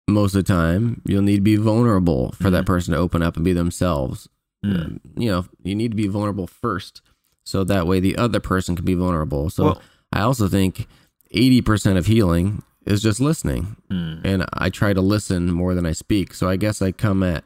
most 0.08 0.36
of 0.36 0.44
the 0.46 0.54
time 0.54 1.02
you'll 1.06 1.22
need 1.24 1.38
to 1.38 1.42
be 1.42 1.56
vulnerable 1.56 2.32
for 2.34 2.50
that 2.52 2.64
Mhm. 2.64 2.68
person 2.68 2.94
to 2.94 3.00
open 3.00 3.24
up 3.24 3.36
and 3.38 3.46
be 3.46 3.54
themselves. 3.54 4.30
Mm. 4.64 4.86
Um, 4.86 5.00
you 5.18 5.30
know, 5.32 5.46
you 5.64 5.74
need 5.76 5.92
to 5.92 5.98
be 5.98 6.08
vulnerable 6.08 6.48
first, 6.48 7.02
so 7.46 7.64
that 7.64 7.88
way 7.88 8.00
the 8.00 8.16
other 8.18 8.40
person 8.40 8.76
can 8.76 8.86
be 8.86 8.94
vulnerable. 8.94 9.50
So 9.50 9.64
Well- 9.64 9.82
I 10.14 10.22
also 10.22 10.48
think 10.48 10.88
eighty 11.32 11.62
percent 11.62 11.98
of 11.98 12.06
healing 12.08 12.62
is 12.86 13.02
just 13.02 13.20
listening 13.20 13.76
Mm. 13.90 14.22
and 14.24 14.46
I 14.54 14.70
try 14.70 14.94
to 14.94 15.02
listen 15.02 15.52
more 15.52 15.74
than 15.76 15.86
I 15.86 15.92
speak. 15.92 16.34
So 16.34 16.48
I 16.50 16.56
guess 16.56 16.82
I 16.82 16.92
come 16.92 17.24
at 17.24 17.44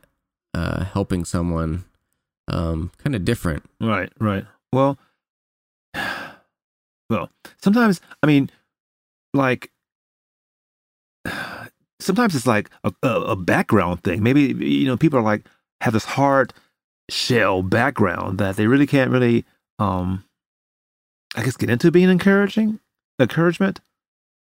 uh, 0.54 0.84
helping 0.86 1.26
someone 1.26 1.86
um, 2.48 2.92
kind 2.98 3.16
of 3.16 3.24
different. 3.26 3.64
right, 3.80 4.12
right. 4.20 4.46
Well, 4.74 4.98
well, 7.10 7.30
sometimes 7.62 8.02
I 8.24 8.28
mean, 8.28 8.50
like, 9.34 9.72
sometimes 12.00 12.36
it's 12.36 12.48
like 12.48 12.70
a, 12.84 12.92
a, 13.04 13.10
a 13.22 13.36
background 13.36 14.04
thing. 14.04 14.24
Maybe 14.24 14.42
you 14.66 14.88
know, 14.88 14.98
people 14.98 15.20
are 15.20 15.24
like 15.24 15.46
have 15.82 15.94
this 15.94 16.06
hard 16.06 16.54
shell 17.10 17.64
background 17.64 18.38
that 18.40 18.56
they 18.56 18.68
really 18.68 18.88
can't 18.88 19.12
really, 19.12 19.46
um, 19.80 20.24
I 21.36 21.44
guess, 21.44 21.58
get 21.58 21.70
into 21.70 21.92
being 21.92 22.10
encouraging, 22.10 22.80
encouragement. 23.20 23.80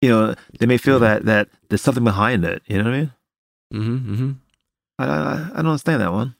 You 0.01 0.09
know, 0.11 0.35
they 0.59 0.67
may 0.67 0.79
feel 0.79 0.95
Yeah. 1.01 1.19
that 1.19 1.25
that 1.27 1.49
there's 1.69 1.83
something 1.83 2.05
behind 2.05 2.45
it. 2.45 2.63
You 2.67 2.79
know 2.79 2.85
what 2.85 2.95
I 2.95 2.99
mean? 3.01 3.13
Mm-hmm, 3.75 4.31
I 4.99 5.05
I, 5.07 5.33
I 5.53 5.57
don't 5.57 5.67
understand 5.67 6.01
that 6.03 6.13
one. 6.13 6.35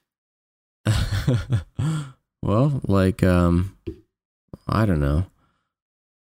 mm-hmm. 0.87 2.03
well, 2.43 2.81
like 2.87 3.23
um, 3.23 3.77
I 4.69 4.87
don't 4.87 5.01
know. 5.01 5.27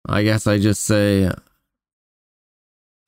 I 0.07 0.24
guess 0.24 0.48
I 0.48 0.57
just 0.57 0.86
say 0.86 1.29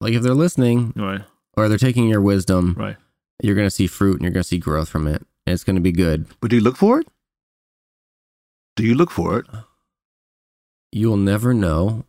like 0.00 0.12
if 0.14 0.22
they're 0.22 0.34
listening 0.34 0.92
Right. 0.96 1.22
or 1.56 1.68
they're 1.68 1.78
taking 1.78 2.08
your 2.08 2.20
wisdom, 2.20 2.74
Right. 2.78 2.96
you're 3.42 3.54
going 3.54 3.66
to 3.66 3.70
see 3.70 3.86
fruit 3.86 4.14
and 4.14 4.22
you're 4.22 4.32
going 4.32 4.42
to 4.42 4.48
see 4.48 4.58
growth 4.58 4.88
from 4.88 5.06
it. 5.06 5.22
And 5.46 5.54
it's 5.54 5.64
going 5.64 5.76
to 5.76 5.82
be 5.82 5.92
good. 5.92 6.26
But 6.40 6.50
do 6.50 6.56
you 6.56 6.62
look 6.62 6.76
for 6.76 7.00
it? 7.00 7.08
Do 8.76 8.84
you 8.84 8.94
look 8.94 9.10
for 9.10 9.38
it? 9.38 9.46
You'll 10.92 11.16
never 11.16 11.54
know 11.54 12.04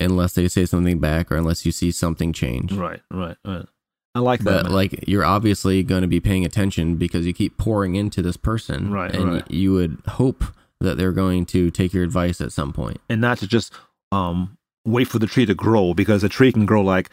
unless 0.00 0.34
they 0.34 0.48
say 0.48 0.64
something 0.66 0.98
back 0.98 1.30
or 1.32 1.36
unless 1.36 1.64
you 1.66 1.72
see 1.72 1.90
something 1.90 2.32
change. 2.32 2.72
Right. 2.72 3.00
Right. 3.10 3.36
Right. 3.44 3.66
I 4.14 4.20
like 4.20 4.40
that. 4.40 4.44
But 4.44 4.62
man. 4.64 4.72
like 4.72 5.04
you're 5.08 5.24
obviously 5.24 5.82
going 5.82 6.02
to 6.02 6.08
be 6.08 6.20
paying 6.20 6.44
attention 6.44 6.96
because 6.96 7.26
you 7.26 7.32
keep 7.34 7.58
pouring 7.58 7.96
into 7.96 8.22
this 8.22 8.36
person, 8.36 8.90
Right, 8.90 9.14
And 9.14 9.32
right. 9.34 9.50
you 9.50 9.72
would 9.74 9.98
hope 10.08 10.44
that 10.80 10.96
they're 10.96 11.12
going 11.12 11.44
to 11.46 11.70
take 11.70 11.92
your 11.92 12.04
advice 12.04 12.40
at 12.40 12.52
some 12.52 12.72
point. 12.72 13.00
and 13.08 13.20
not 13.20 13.38
to 13.38 13.46
just 13.46 13.72
um 14.12 14.56
wait 14.84 15.08
for 15.08 15.18
the 15.18 15.26
tree 15.26 15.44
to 15.46 15.54
grow 15.54 15.92
because 15.94 16.22
a 16.24 16.28
tree 16.28 16.52
can 16.52 16.64
grow 16.64 16.80
like 16.82 17.10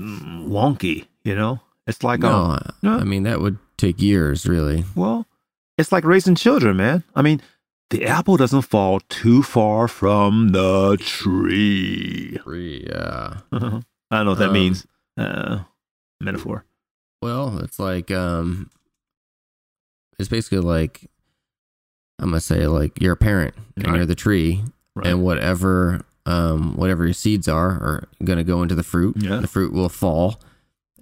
mm, 0.00 0.48
wonky. 0.48 1.06
You 1.24 1.34
know, 1.36 1.60
it's 1.86 2.02
like 2.02 2.20
no, 2.20 2.32
um, 2.32 2.68
no. 2.82 2.96
I 2.98 3.04
mean 3.04 3.22
that 3.24 3.40
would 3.40 3.58
take 3.76 4.00
years, 4.00 4.46
really. 4.46 4.84
well, 4.96 5.26
it's 5.78 5.92
like 5.92 6.04
raising 6.04 6.34
children, 6.34 6.76
man. 6.76 7.02
I 7.14 7.22
mean, 7.22 7.40
the 7.92 8.04
apple 8.06 8.36
doesn't 8.36 8.62
fall 8.62 9.00
too 9.08 9.42
far 9.42 9.86
from 9.88 10.48
the 10.50 10.96
tree. 10.98 12.38
Tree, 12.42 12.86
Yeah. 12.88 13.38
I 13.52 13.58
don't 13.58 14.24
know 14.26 14.30
what 14.32 14.38
that 14.40 14.48
Um, 14.48 14.52
means. 14.54 14.86
Uh, 15.16 15.60
metaphor. 16.20 16.64
Well, 17.22 17.58
it's 17.58 17.78
like 17.78 18.10
um, 18.10 18.68
it's 20.18 20.28
basically 20.28 20.58
like 20.58 21.08
I'm 22.18 22.28
gonna 22.30 22.40
say 22.40 22.66
like 22.66 23.00
you're 23.00 23.12
a 23.14 23.16
parent 23.16 23.54
and 23.76 23.86
Right. 23.86 23.96
you're 23.96 24.06
the 24.06 24.14
tree, 24.14 24.62
Right. 24.94 25.06
and 25.06 25.22
whatever 25.22 26.00
um 26.26 26.76
whatever 26.76 27.04
your 27.04 27.14
seeds 27.14 27.48
are 27.48 27.70
are 27.70 28.08
gonna 28.24 28.44
go 28.44 28.62
into 28.62 28.74
the 28.74 28.82
fruit. 28.84 29.16
Yeah. 29.18 29.36
The 29.38 29.46
fruit 29.48 29.72
will 29.72 29.88
fall, 29.88 30.40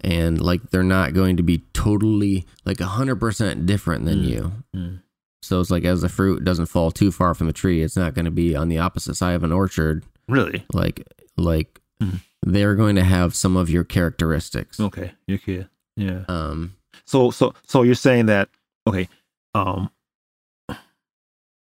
and 0.03 0.41
like 0.41 0.71
they're 0.71 0.83
not 0.83 1.13
going 1.15 1.37
to 1.39 1.43
be 1.43 1.59
totally 1.73 2.47
like 2.65 2.81
a 2.81 2.87
hundred 2.87 3.17
percent 3.17 3.67
different 3.67 4.05
than 4.05 4.21
Mm. 4.23 4.29
you. 4.29 4.53
Mm. 4.75 5.03
So 5.43 5.61
it's 5.61 5.71
like 5.71 5.85
as 5.85 6.03
the 6.03 6.09
fruit 6.09 6.45
doesn't 6.45 6.67
fall 6.67 6.91
too 6.91 7.11
far 7.11 7.35
from 7.35 7.47
the 7.47 7.53
tree, 7.53 7.83
it's 7.83 7.97
not 7.97 8.15
going 8.15 8.27
to 8.27 8.31
be 8.31 8.55
on 8.55 8.69
the 8.69 8.79
opposite 8.79 9.15
side 9.17 9.35
of 9.35 9.43
an 9.43 9.53
orchard. 9.53 10.05
Really? 10.29 10.65
Like 10.73 11.07
like 11.37 11.81
Mhm. 12.03 12.21
they're 12.43 12.75
going 12.75 12.97
to 12.97 13.05
have 13.05 13.35
some 13.35 13.57
of 13.57 13.69
your 13.71 13.85
characteristics. 13.85 14.79
Okay. 14.81 15.13
You're. 15.27 15.69
Yeah. 15.97 16.25
Um, 16.29 16.75
So 17.07 17.31
so 17.31 17.55
so 17.67 17.83
you're 17.83 17.95
saying 17.95 18.27
that 18.27 18.49
okay, 18.87 19.09
um 19.55 19.91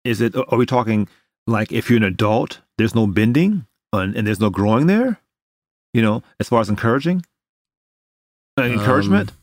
is 0.03 0.21
it 0.21 0.35
are 0.35 0.57
we 0.57 0.65
talking 0.65 1.07
like 1.47 1.71
if 1.71 1.89
you're 1.89 1.97
an 1.97 2.03
adult, 2.03 2.59
there's 2.77 2.95
no 2.95 3.07
bending 3.07 3.65
and, 3.93 4.15
and 4.15 4.25
there's 4.27 4.39
no 4.39 4.49
growing 4.49 4.87
there? 4.87 5.19
You 5.93 6.01
know, 6.01 6.23
as 6.39 6.49
far 6.49 6.61
as 6.61 6.69
encouraging? 6.69 7.25
Uh, 8.57 8.63
encouragement? 8.63 9.31
Um, 9.31 9.37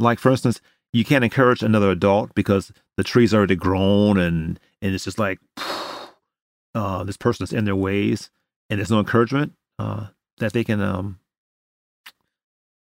like 0.00 0.18
for 0.18 0.30
instance, 0.30 0.60
you 0.92 1.04
can't 1.04 1.24
encourage 1.24 1.62
another 1.62 1.90
adult 1.90 2.34
because 2.34 2.72
the 2.96 3.04
tree's 3.04 3.32
already 3.32 3.56
grown 3.56 4.18
and 4.18 4.58
and 4.82 4.94
it's 4.94 5.04
just 5.04 5.18
like 5.18 5.38
uh 6.74 7.04
this 7.04 7.16
person's 7.16 7.52
in 7.52 7.64
their 7.64 7.76
ways 7.76 8.30
and 8.68 8.78
there's 8.78 8.90
no 8.90 8.98
encouragement 8.98 9.52
uh 9.78 10.06
that 10.38 10.52
they 10.52 10.64
can 10.64 10.80
um 10.80 11.18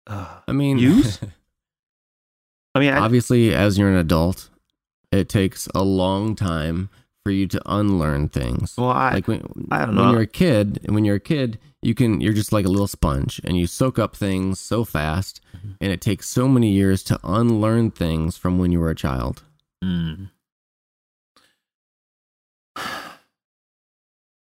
uh 0.08 0.40
I 0.48 0.52
mean, 0.52 0.78
Use? 0.78 1.20
I 2.76 2.80
mean 2.80 2.94
I, 2.94 3.00
obviously, 3.00 3.54
as 3.54 3.78
you're 3.78 3.90
an 3.90 3.96
adult, 3.96 4.50
it 5.12 5.30
takes 5.30 5.68
a 5.74 5.84
long 5.84 6.36
time 6.36 6.90
for 7.28 7.32
you 7.32 7.46
to 7.48 7.60
unlearn 7.66 8.30
things. 8.30 8.76
well 8.78 8.90
I 8.90 9.12
like 9.16 9.28
when, 9.28 9.42
I 9.70 9.80
don't 9.86 9.96
when 9.96 10.06
know. 10.06 10.12
you're 10.14 10.22
a 10.22 10.28
kid, 10.28 10.80
when 10.88 11.04
you're 11.04 11.18
a 11.18 11.20
kid, 11.36 11.60
you 11.82 11.94
can 11.94 12.22
you're 12.22 12.32
just 12.42 12.54
like 12.54 12.66
a 12.66 12.70
little 12.70 12.88
sponge 12.88 13.42
and 13.44 13.58
you 13.60 13.68
soak 13.68 14.00
up 14.00 14.16
things 14.16 14.60
so 14.60 14.84
fast, 14.86 15.42
Mm-hmm. 15.58 15.72
and 15.82 15.92
it 15.92 16.02
takes 16.02 16.30
so 16.30 16.48
many 16.48 16.70
years 16.72 17.04
to 17.04 17.20
unlearn 17.24 17.92
things 17.92 18.38
from 18.38 18.60
when 18.60 18.72
you 18.72 18.80
were 18.80 18.92
a 18.92 18.96
child. 18.96 19.44
Mm. 19.84 20.30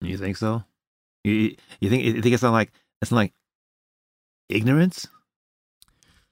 You 0.00 0.18
think 0.18 0.36
so? 0.36 0.64
You, 1.24 1.56
you 1.80 1.88
think 1.88 2.04
you 2.04 2.20
think 2.20 2.34
it's 2.34 2.42
not 2.42 2.52
like 2.52 2.70
it's 3.00 3.10
not 3.10 3.16
like 3.16 3.32
ignorance? 4.50 5.06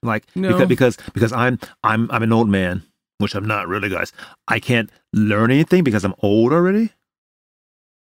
Like 0.02 0.24
No. 0.34 0.48
because 0.52 0.68
because 0.68 0.96
because 1.14 1.32
I'm 1.32 1.58
I'm 1.82 2.10
I'm 2.10 2.22
an 2.22 2.32
old 2.32 2.48
man, 2.50 2.82
which 3.22 3.34
I'm 3.34 3.46
not 3.46 3.68
really, 3.68 3.88
guys. 3.88 4.12
I 4.48 4.60
can't 4.60 4.90
learn 5.14 5.50
anything 5.50 5.82
because 5.84 6.04
I'm 6.04 6.14
old 6.22 6.52
already. 6.52 6.90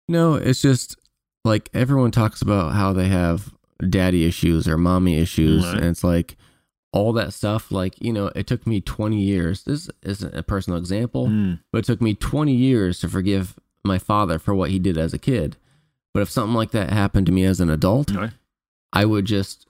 No, 0.07 0.33
it's 0.35 0.61
just 0.61 0.97
like 1.45 1.69
everyone 1.73 2.11
talks 2.11 2.41
about 2.41 2.73
how 2.73 2.93
they 2.93 3.07
have 3.07 3.53
daddy 3.88 4.25
issues 4.25 4.67
or 4.67 4.77
mommy 4.77 5.17
issues, 5.19 5.65
Right. 5.65 5.75
and 5.77 5.85
it's 5.85 6.03
like 6.03 6.35
all 6.91 7.13
that 7.13 7.33
stuff. 7.33 7.71
Like 7.71 8.01
you 8.01 8.11
know, 8.11 8.31
it 8.35 8.47
took 8.47 8.65
me 8.65 8.81
20 8.81 9.21
years. 9.21 9.63
This 9.63 9.89
isn't 10.01 10.35
a 10.35 10.43
personal 10.43 10.79
example, 10.79 11.27
Mm. 11.27 11.59
but 11.71 11.79
it 11.79 11.85
took 11.85 12.01
me 12.01 12.15
20 12.15 12.55
years 12.55 12.99
to 13.01 13.09
forgive 13.09 13.55
my 13.85 13.97
father 13.99 14.39
for 14.39 14.53
what 14.55 14.71
he 14.71 14.79
did 14.79 14.97
as 14.97 15.13
a 15.13 15.19
kid. 15.19 15.57
But 16.13 16.21
if 16.21 16.29
something 16.29 16.55
like 16.55 16.71
that 16.71 16.89
happened 16.91 17.27
to 17.27 17.31
me 17.31 17.43
as 17.45 17.59
an 17.59 17.69
adult, 17.69 18.11
Right. 18.11 18.31
I 18.91 19.05
would 19.05 19.25
just, 19.25 19.67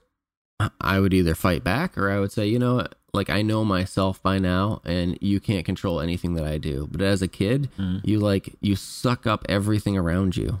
I 0.80 0.98
would 0.98 1.12
either 1.14 1.34
fight 1.34 1.62
back 1.62 1.96
or 1.98 2.10
I 2.10 2.18
would 2.18 2.32
say, 2.32 2.46
you 2.48 2.58
know, 2.58 2.76
what, 2.76 2.94
like 3.12 3.28
I 3.30 3.42
know 3.42 3.64
myself 3.64 4.22
by 4.22 4.38
now 4.38 4.80
and 4.84 5.18
you 5.20 5.40
can't 5.40 5.64
control 5.64 6.00
anything 6.00 6.34
that 6.34 6.44
I 6.44 6.58
do. 6.58 6.88
But 6.90 7.02
as 7.02 7.22
a 7.22 7.28
kid, 7.28 7.68
Mm. 7.78 8.00
you 8.04 8.18
like, 8.20 8.54
you 8.60 8.76
suck 8.76 9.26
up 9.26 9.44
everything 9.48 9.96
around 9.96 10.36
you. 10.36 10.60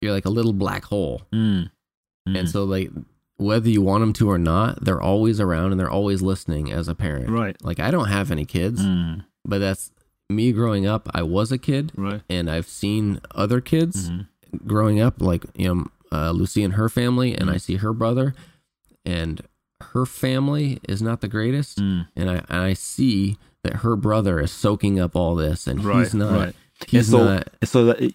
You're 0.00 0.12
like 0.12 0.24
a 0.26 0.30
little 0.30 0.52
black 0.52 0.84
hole. 0.84 1.22
Mm. 1.32 1.70
And 2.26 2.36
Mm. 2.36 2.48
so, 2.48 2.64
like, 2.64 2.90
whether 3.38 3.68
you 3.68 3.82
want 3.82 4.02
them 4.02 4.12
to 4.14 4.30
or 4.30 4.38
not, 4.38 4.84
they're 4.84 5.00
always 5.00 5.40
around 5.40 5.72
and 5.72 5.80
they're 5.80 5.90
always 5.90 6.22
listening 6.22 6.70
as 6.70 6.86
a 6.88 6.94
parent. 6.94 7.30
right. 7.30 7.56
Like, 7.64 7.80
I 7.80 7.90
don't 7.90 8.08
have 8.08 8.30
any 8.30 8.44
kids, 8.44 8.82
Mm. 8.82 9.24
but 9.44 9.58
that's 9.58 9.90
me 10.28 10.52
growing 10.52 10.86
up. 10.86 11.08
I 11.12 11.22
was 11.22 11.50
a 11.50 11.58
kid 11.58 11.90
Right. 11.96 12.22
and 12.30 12.48
I've 12.50 12.68
seen 12.68 13.20
other 13.34 13.60
kids 13.60 14.10
Mhm. 14.10 14.26
growing 14.66 15.00
up, 15.00 15.20
like 15.20 15.44
you 15.56 15.74
know, 15.74 15.86
uh, 16.12 16.30
Lucy 16.30 16.62
and 16.62 16.74
her 16.74 16.88
family, 16.88 17.34
and 17.34 17.50
I 17.50 17.54
Mm. 17.56 17.60
see 17.60 17.76
her 17.76 17.92
brother, 17.92 18.34
and 19.04 19.40
her 19.92 20.06
family 20.06 20.78
is 20.88 21.00
not 21.02 21.20
the 21.20 21.28
greatest, 21.28 21.78
Mm. 21.78 22.06
and 22.16 22.30
I 22.30 22.34
and 22.48 22.60
I 22.62 22.72
see 22.74 23.38
that 23.64 23.76
her 23.76 23.96
brother 23.96 24.40
is 24.40 24.50
soaking 24.52 24.98
up 25.00 25.14
all 25.16 25.34
this, 25.34 25.66
and 25.66 25.84
Right. 25.84 26.00
he's 26.04 26.14
not. 26.14 26.32
right. 26.32 26.54
He's 26.88 27.10
so 27.10 27.24
not. 27.24 27.48
so 27.64 27.84
that 27.86 28.14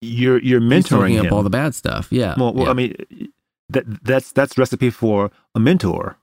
you're 0.00 0.38
you're 0.42 0.60
mentoring 0.60 0.86
soaking 0.88 1.14
him. 1.16 1.26
up 1.26 1.32
all 1.32 1.42
the 1.42 1.50
bad 1.50 1.74
stuff. 1.74 2.08
Yeah. 2.10 2.34
well, 2.38 2.52
well 2.54 2.64
yeah. 2.64 2.70
I 2.70 2.74
mean 2.74 2.94
that 3.68 4.04
that's 4.04 4.32
that's 4.32 4.56
recipe 4.56 4.90
for 4.90 5.30
a 5.54 5.60
mentor. 5.60 6.16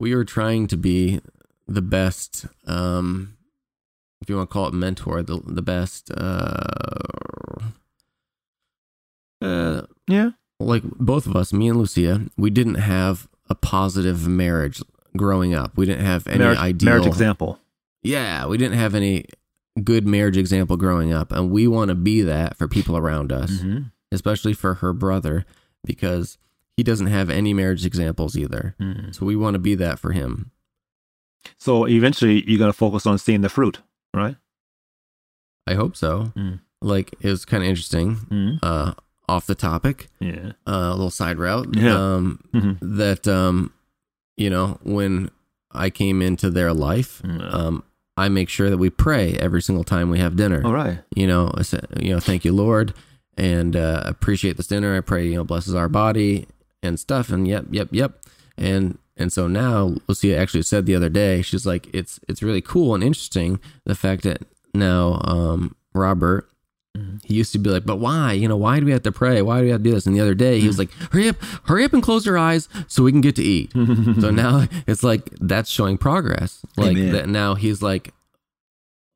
we 0.00 0.14
were 0.14 0.24
trying 0.24 0.66
to 0.68 0.76
be 0.76 1.20
the 1.66 1.80
best. 1.82 2.46
Um, 2.66 3.36
if 4.20 4.28
you 4.28 4.36
want 4.36 4.50
to 4.50 4.52
call 4.52 4.66
it 4.68 4.74
mentor, 4.74 5.22
the 5.22 5.40
the 5.46 5.62
best. 5.62 6.10
Uh, 6.10 7.58
uh, 9.40 9.82
Yeah. 10.08 10.30
like 10.60 10.82
both 10.84 11.26
of 11.26 11.36
us, 11.36 11.52
me 11.52 11.68
and 11.68 11.78
Lucia, 11.78 12.26
we 12.36 12.50
didn't 12.50 12.76
have 12.76 13.28
a 13.48 13.54
positive 13.54 14.26
marriage 14.26 14.82
growing 15.16 15.54
up. 15.54 15.76
We 15.76 15.86
didn't 15.86 16.04
have 16.04 16.26
any 16.26 16.38
marriage, 16.38 16.58
ideal 16.58 16.90
marriage 16.90 17.06
example. 17.06 17.58
Yeah, 18.02 18.46
we 18.46 18.58
didn't 18.58 18.78
have 18.78 18.94
any 18.94 19.26
good 19.82 20.06
marriage 20.06 20.36
example 20.36 20.76
growing 20.76 21.12
up, 21.12 21.32
and 21.32 21.50
we 21.50 21.66
want 21.66 21.88
to 21.88 21.94
be 21.94 22.20
that 22.22 22.56
for 22.56 22.68
people 22.68 22.96
around 22.96 23.32
us, 23.32 23.50
Mm-hmm. 23.52 23.78
especially 24.12 24.52
for 24.54 24.74
her 24.74 24.92
brother 24.92 25.44
because 25.84 26.38
he 26.76 26.82
doesn't 26.82 27.06
have 27.08 27.30
any 27.30 27.52
marriage 27.54 27.84
examples 27.86 28.36
either. 28.36 28.74
Mm-hmm. 28.80 29.12
So 29.12 29.24
we 29.26 29.36
want 29.36 29.54
to 29.54 29.58
be 29.60 29.74
that 29.76 29.98
for 29.98 30.12
him. 30.12 30.50
So 31.58 31.86
eventually, 31.86 32.42
you're 32.48 32.58
gonna 32.58 32.72
focus 32.72 33.06
on 33.06 33.18
seeing 33.18 33.42
the 33.42 33.48
fruit, 33.48 33.80
right? 34.14 34.36
I 35.66 35.74
hope 35.74 35.96
so. 35.96 36.32
Mm. 36.36 36.60
Like 36.82 37.14
it 37.20 37.28
was 37.30 37.44
kind 37.44 37.62
of 37.62 37.68
interesting. 37.68 38.16
Mm-hmm. 38.16 38.56
Uh, 38.62 38.92
off 39.28 39.46
the 39.46 39.54
topic, 39.54 40.08
Yeah. 40.20 40.52
uh, 40.66 40.90
a 40.90 40.94
little 40.94 41.10
side 41.10 41.38
route. 41.38 41.68
Yeah. 41.76 41.94
Um, 42.14 42.40
Mm-hmm. 42.54 42.96
that 42.98 43.26
um, 43.28 43.72
you 44.36 44.50
know, 44.50 44.78
when 44.82 45.30
I 45.70 45.90
came 45.90 46.20
into 46.22 46.50
their 46.50 46.72
life, 46.72 47.22
um, 47.24 47.82
I 48.16 48.28
make 48.28 48.48
sure 48.48 48.70
that 48.70 48.78
we 48.78 48.90
pray 48.90 49.34
every 49.34 49.60
single 49.62 49.82
time 49.84 50.08
we 50.10 50.18
have 50.20 50.36
dinner. 50.36 50.62
All 50.64 50.72
right. 50.72 50.98
You 51.16 51.26
know, 51.26 51.50
I 51.54 51.62
say, 51.62 51.80
you 51.98 52.12
know, 52.14 52.20
thank 52.20 52.44
you, 52.44 52.52
Lord, 52.52 52.94
and 53.36 53.74
uh, 53.76 54.02
appreciate 54.04 54.56
this 54.56 54.68
dinner. 54.68 54.96
I 54.96 55.00
pray, 55.00 55.26
you 55.26 55.34
know, 55.34 55.44
blesses 55.44 55.74
our 55.74 55.88
body 55.88 56.46
and 56.82 56.98
stuff. 57.00 57.30
And 57.30 57.48
yep, 57.48 57.66
yep, 57.70 57.88
yep. 57.90 58.20
And 58.56 58.98
and 59.16 59.32
so 59.32 59.46
now 59.48 59.94
Lucia 60.08 60.36
actually 60.36 60.62
said 60.62 60.86
the 60.86 60.94
other 60.94 61.08
day, 61.08 61.42
she's 61.42 61.66
like, 61.66 61.88
it's 61.92 62.20
it's 62.28 62.42
really 62.42 62.60
cool 62.62 62.94
and 62.94 63.02
interesting 63.02 63.58
the 63.84 63.94
fact 63.96 64.22
that 64.24 64.42
now 64.74 65.20
um, 65.24 65.74
Robert. 65.94 66.48
Mhm. 66.96 67.24
He 67.24 67.34
used 67.34 67.52
to 67.52 67.58
be 67.58 67.70
like, 67.70 67.84
but 67.84 67.96
why? 67.96 68.32
You 68.32 68.46
know, 68.48 68.56
why 68.56 68.78
do 68.78 68.86
we 68.86 68.92
have 68.92 69.02
to 69.02 69.12
pray? 69.12 69.42
Why 69.42 69.58
do 69.58 69.64
we 69.64 69.70
have 69.70 69.80
to 69.80 69.84
do 69.84 69.92
this? 69.92 70.06
And 70.06 70.14
the 70.14 70.20
other 70.20 70.34
day, 70.34 70.60
he 70.60 70.66
was 70.66 70.78
like, 70.78 70.90
hurry 71.12 71.28
up, 71.28 71.36
hurry 71.64 71.84
up 71.84 71.92
and 71.92 72.02
close 72.02 72.24
your 72.24 72.38
eyes 72.38 72.68
so 72.86 73.02
we 73.02 73.10
can 73.10 73.20
get 73.20 73.34
to 73.36 73.42
eat. 73.42 73.72
so 74.20 74.30
now 74.30 74.66
it's 74.86 75.02
like 75.02 75.30
that's 75.40 75.68
showing 75.70 75.98
progress. 75.98 76.64
Like 76.76 76.96
Amen. 76.96 77.12
that 77.12 77.28
now 77.28 77.54
he's 77.56 77.82
like, 77.82 78.12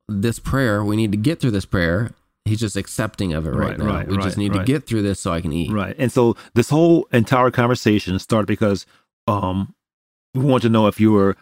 this 0.07 0.39
prayer, 0.39 0.83
we 0.83 0.95
need 0.95 1.11
to 1.11 1.17
get 1.17 1.39
through 1.39 1.51
this 1.51 1.65
prayer. 1.65 2.11
He's 2.45 2.59
just 2.59 2.75
accepting 2.75 3.33
of 3.33 3.45
it 3.45 3.51
right, 3.51 3.69
Right, 3.69 3.77
now. 3.77 3.85
right, 3.85 4.07
we 4.07 4.17
just 4.17 4.37
need 4.37 4.53
right. 4.55 4.65
to 4.65 4.65
get 4.65 4.87
through 4.87 5.03
this 5.03 5.19
so 5.19 5.31
I 5.31 5.39
can 5.39 5.53
eat. 5.53 5.71
Right. 5.71 5.95
And 5.99 6.11
so 6.11 6.35
this 6.55 6.69
whole 6.69 7.07
entire 7.13 7.51
conversation 7.51 8.17
started 8.17 8.47
because 8.47 8.87
um, 9.27 9.75
we 10.33 10.43
want 10.43 10.63
to 10.63 10.69
know 10.69 10.87
if 10.87 10.99
you 10.99 11.11
were 11.11 11.37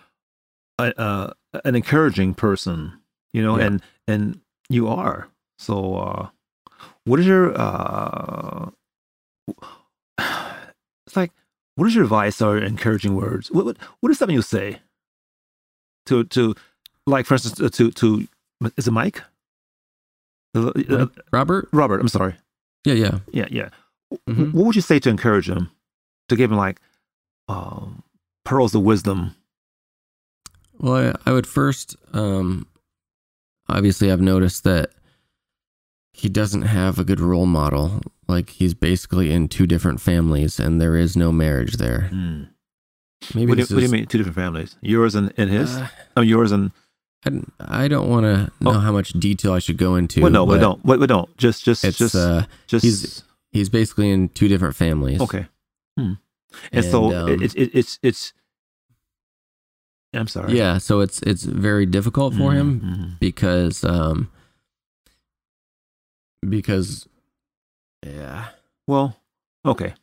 a, 0.77 0.93
uh, 0.99 1.33
an 1.63 1.75
encouraging 1.75 2.33
person, 2.33 2.91
you 3.31 3.41
know, 3.41 3.57
Yeah. 3.57 3.65
and 3.67 3.81
and 4.07 4.41
you 4.69 4.89
are. 4.89 5.29
So, 5.57 5.95
uh, 5.95 6.29
what 7.05 7.19
is 7.19 7.25
your 7.25 7.53
uh, 7.59 8.69
it's 10.19 11.15
like, 11.15 11.31
what 11.75 11.87
is 11.87 11.95
your 11.95 12.03
advice 12.03 12.41
or 12.41 12.57
encouraging 12.57 13.15
words? 13.15 13.51
What 13.51 13.65
what, 13.65 13.77
what 13.99 14.11
is 14.11 14.17
something 14.19 14.35
you 14.35 14.41
say 14.41 14.79
to 16.05 16.23
to 16.25 16.55
like, 17.05 17.25
for 17.25 17.35
instance, 17.35 17.75
to 17.77 17.91
to 17.91 18.27
is 18.77 18.87
it 18.87 18.91
Mike? 18.91 19.23
Uh, 20.55 20.71
uh, 20.89 21.07
Robert? 21.31 21.69
Robert, 21.71 22.01
I'm 22.01 22.07
sorry. 22.07 22.35
Yeah, 22.83 22.93
yeah. 22.93 23.19
Yeah, 23.31 23.47
yeah. 23.51 23.69
Mhm. 24.27 24.53
What 24.53 24.65
would 24.65 24.75
you 24.75 24.81
say 24.81 24.99
to 24.99 25.09
encourage 25.09 25.49
him? 25.49 25.69
To 26.29 26.35
give 26.35 26.51
him 26.51 26.57
like 26.57 26.79
um, 27.47 28.03
pearls 28.43 28.75
of 28.75 28.81
wisdom. 28.81 29.35
Well, 30.79 31.13
I, 31.25 31.29
I 31.29 31.33
would 31.33 31.47
first, 31.47 31.95
um, 32.13 32.67
obviously, 33.69 34.11
I've 34.11 34.21
noticed 34.21 34.63
that 34.65 34.91
he 36.17 36.29
doesn't 36.29 36.63
have 36.63 36.97
a 36.99 37.03
good 37.03 37.19
role 37.19 37.45
model. 37.45 38.01
Like 38.27 38.49
he's 38.49 38.73
basically 38.73 39.31
in 39.31 39.47
two 39.47 39.67
different 39.67 40.01
families, 40.01 40.59
and 40.59 40.81
there 40.81 40.95
is 40.97 41.15
no 41.15 41.31
marriage 41.31 41.77
there. 41.77 42.09
Maybe 43.33 43.45
What, 43.47 43.55
do, 43.57 43.63
this 43.63 43.71
what 43.71 43.79
do 43.79 43.85
you 43.85 43.91
mean? 43.91 44.05
Two 44.07 44.17
different 44.17 44.35
families. 44.35 44.75
Yours 44.81 45.15
and, 45.15 45.33
and 45.37 45.49
his. 45.49 45.75
Uh, 45.75 45.87
oh, 46.17 46.21
yours 46.21 46.51
and. 46.51 46.71
I, 47.59 47.87
don't- 47.87 48.09
want 48.09 48.23
to 48.25 48.51
know 48.63 48.71
Oh. 48.75 48.79
how 48.79 48.91
much 48.91 49.09
detail 49.13 49.53
I 49.53 49.59
should 49.59 49.77
go 49.77 49.95
into. 49.95 50.21
Well, 50.21 50.31
no, 50.31 50.43
we 50.45 50.59
don't. 50.59 50.83
We, 50.85 50.97
we 50.97 51.07
don't. 51.07 51.35
Just, 51.37 51.65
just, 51.65 51.81
just, 51.83 52.15
uh, 52.15 52.45
just. 52.67 52.83
he's- 52.85 53.23
he's 53.51 53.69
basically 53.69 54.11
in 54.11 54.29
two 54.29 54.47
different 54.47 54.75
families. 54.75 55.19
okay. 55.21 55.47
Hmm. 55.97 56.13
And, 56.71 56.85
so 56.85 57.13
um, 57.13 57.29
it, 57.41 57.55
it, 57.55 57.71
it's 57.73 57.99
it's. 58.01 58.33
I'm 60.13 60.27
sorry. 60.27 60.57
yeah, 60.57 60.77
so 60.77 61.01
it's 61.01 61.21
it's 61.23 61.43
very 61.43 61.85
difficult 61.85 62.33
for 62.33 62.53
him 62.53 62.79
Mhm. 62.81 63.19
because 63.19 63.83
um 63.83 64.29
because 66.47 67.07
yeah 68.05 68.47
Well, 68.87 69.15
okay. 69.65 69.93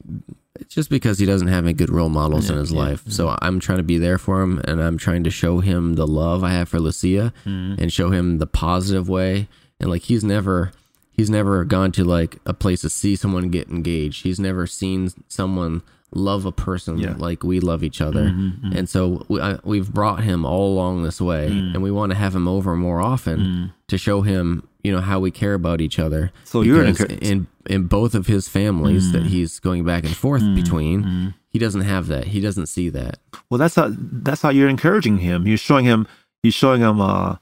it's 0.59 0.75
just 0.75 0.91
because 0.91 1.19
he 1.19 1.27
doesn't 1.27 1.49
have 1.49 1.65
any 1.65 1.73
good 1.73 1.91
role 1.91 2.09
models 2.09 2.51
in 2.51 2.57
his 2.57 2.73
yeah, 2.73 2.79
life. 2.79 3.03
yeah. 3.07 3.13
So 3.13 3.37
I'm 3.41 3.61
trying 3.61 3.79
to 3.79 3.85
be 3.85 3.99
there 3.99 4.19
for 4.19 4.43
him 4.43 4.61
and 4.65 4.81
I'm 4.83 4.99
trying 4.99 5.25
to 5.25 5.31
show 5.31 5.61
him 5.61 5.95
the 5.95 6.07
love 6.07 6.45
I 6.45 6.51
have 6.51 6.69
for 6.69 6.81
Lucia 6.81 7.33
Mhm. 7.47 7.79
and 7.81 7.93
show 7.93 8.11
him 8.11 8.39
the 8.39 8.47
positive 8.47 9.09
way. 9.09 9.49
And 9.81 9.91
like 9.91 10.03
he's 10.03 10.25
never 10.25 10.73
he's 11.13 11.31
never 11.31 11.65
gone 11.65 11.93
to 11.93 12.05
like 12.05 12.39
a 12.45 12.53
place 12.55 12.81
to 12.83 12.91
see 12.91 13.15
someone 13.17 13.49
get 13.49 13.69
engaged. 13.69 14.25
He's 14.25 14.41
never 14.41 14.67
seen 14.67 15.11
someone 15.29 15.83
love 16.13 16.45
a 16.45 16.53
person 16.53 16.99
Yeah. 16.99 17.15
like 17.19 17.43
we 17.45 17.59
love 17.61 17.83
each 17.85 18.01
other. 18.01 18.27
Mhm, 18.31 18.61
mhm. 18.63 18.75
And 18.77 18.89
so 18.89 19.25
we, 19.29 19.41
I, 19.41 19.59
we've 19.65 19.93
brought 19.93 20.23
him 20.25 20.45
all 20.45 20.73
along 20.73 21.03
this 21.05 21.21
way, 21.21 21.51
Mm. 21.51 21.75
and 21.75 21.83
we 21.83 21.91
want 21.91 22.11
to 22.13 22.19
have 22.19 22.35
him 22.37 22.47
over 22.49 22.77
more 22.77 23.01
often 23.01 23.41
Mhm. 23.41 23.73
to 23.89 23.99
show 23.99 24.23
him, 24.23 24.63
you 24.85 24.93
know, 24.93 25.01
how 25.01 25.19
we 25.19 25.31
care 25.33 25.55
about 25.55 25.81
each 25.81 25.99
other. 25.99 26.31
So 26.45 26.61
you're 26.63 26.85
in 26.85 27.47
in 27.67 27.87
both 27.87 28.15
of 28.15 28.27
his 28.27 28.47
families 28.47 29.11
that 29.13 29.23
Mm. 29.25 29.27
he's 29.29 29.59
going 29.59 29.85
back 29.85 30.05
and 30.05 30.15
forth 30.15 30.43
Mm, 30.43 30.55
between, 30.55 31.03
mhm. 31.05 31.35
he 31.49 31.59
doesn't 31.59 31.81
have 31.81 32.07
that. 32.09 32.27
He 32.29 32.41
doesn't 32.41 32.67
see 32.67 32.91
that. 32.91 33.19
Well, 33.51 33.57
that's 33.59 33.75
how 33.75 33.89
that's 33.99 34.43
how 34.43 34.51
you're 34.51 34.69
encouraging 34.69 35.19
him. 35.19 35.47
You're 35.47 35.57
showing 35.57 35.87
him. 35.87 36.07
You're 36.43 36.53
showing 36.53 36.83
him. 36.83 37.01
Uh, 37.01 37.37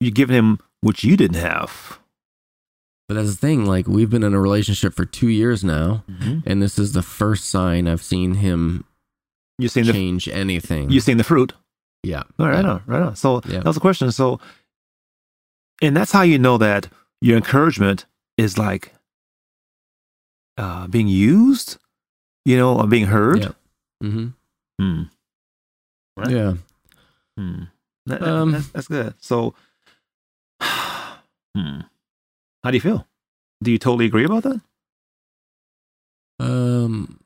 you're 0.00 0.12
giving 0.12 0.36
him 0.36 0.58
what 0.82 1.02
you 1.02 1.16
didn't 1.16 1.40
have. 1.40 1.98
But 3.08 3.14
that's 3.14 3.30
the 3.30 3.36
thing. 3.36 3.64
Like 3.64 3.88
we've 3.88 4.10
been 4.10 4.22
in 4.22 4.34
a 4.34 4.40
relationship 4.40 4.94
for 4.94 5.06
two 5.06 5.28
years 5.28 5.64
now, 5.64 6.04
Mm-hmm. 6.10 6.40
and 6.46 6.62
this 6.62 6.78
is 6.78 6.92
the 6.92 7.02
first 7.02 7.46
sign 7.48 7.88
I've 7.88 8.02
seen 8.02 8.34
him 8.34 8.84
You're 9.58 9.70
seeing 9.70 9.86
the. 9.86 9.92
change 9.94 10.28
anything. 10.28 10.90
You're 10.90 11.00
seeing 11.00 11.16
the 11.18 11.24
fruit. 11.24 11.54
yeah. 12.02 12.24
All 12.38 12.46
right, 12.46 12.50
yeah. 12.50 12.56
right 12.56 12.64
on, 12.66 12.82
right 12.86 13.02
on. 13.02 13.16
So 13.16 13.40
Yeah. 13.46 13.60
that 13.60 13.64
was 13.64 13.76
the 13.76 13.80
question. 13.80 14.12
So, 14.12 14.38
and 15.82 15.96
that's 15.96 16.12
how 16.12 16.22
you 16.22 16.38
know 16.38 16.58
that 16.58 16.88
your 17.20 17.36
encouragement 17.36 18.06
is 18.36 18.56
like 18.58 18.92
uh, 20.56 20.86
being 20.88 21.08
used, 21.08 21.76
you 22.44 22.56
know, 22.56 22.78
or 22.78 22.86
being 22.86 23.06
heard. 23.06 23.40
Yeah. 23.40 23.52
Mm-hmm. 24.02 24.26
Hmm. 24.80 25.02
Right. 26.16 26.30
Yeah. 26.30 26.54
Hmm. 27.36 27.62
That- 28.06 28.20
that- 28.20 28.28
Um, 28.28 28.52
that's, 28.52 28.68
that's 28.68 28.88
good. 28.88 29.14
So, 29.20 29.54
hmm. 30.60 31.80
How 32.64 32.70
do 32.70 32.76
you 32.76 32.80
feel? 32.80 33.06
Do 33.62 33.70
you 33.70 33.78
totally 33.78 34.06
agree 34.06 34.24
about 34.24 34.42
that? 34.44 34.60
Um. 36.40 37.20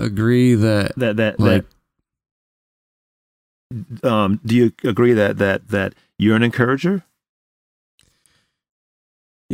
Agree 0.00 0.54
that 0.56 0.92
That 0.96 1.16
that 1.18 1.38
like 1.40 1.64
that. 3.70 4.04
Um. 4.10 4.40
Do 4.44 4.54
you 4.56 4.72
agree 4.82 5.12
that 5.12 5.38
that 5.38 5.68
that 5.68 5.94
you're 6.18 6.36
an 6.36 6.42
encourager? 6.42 7.04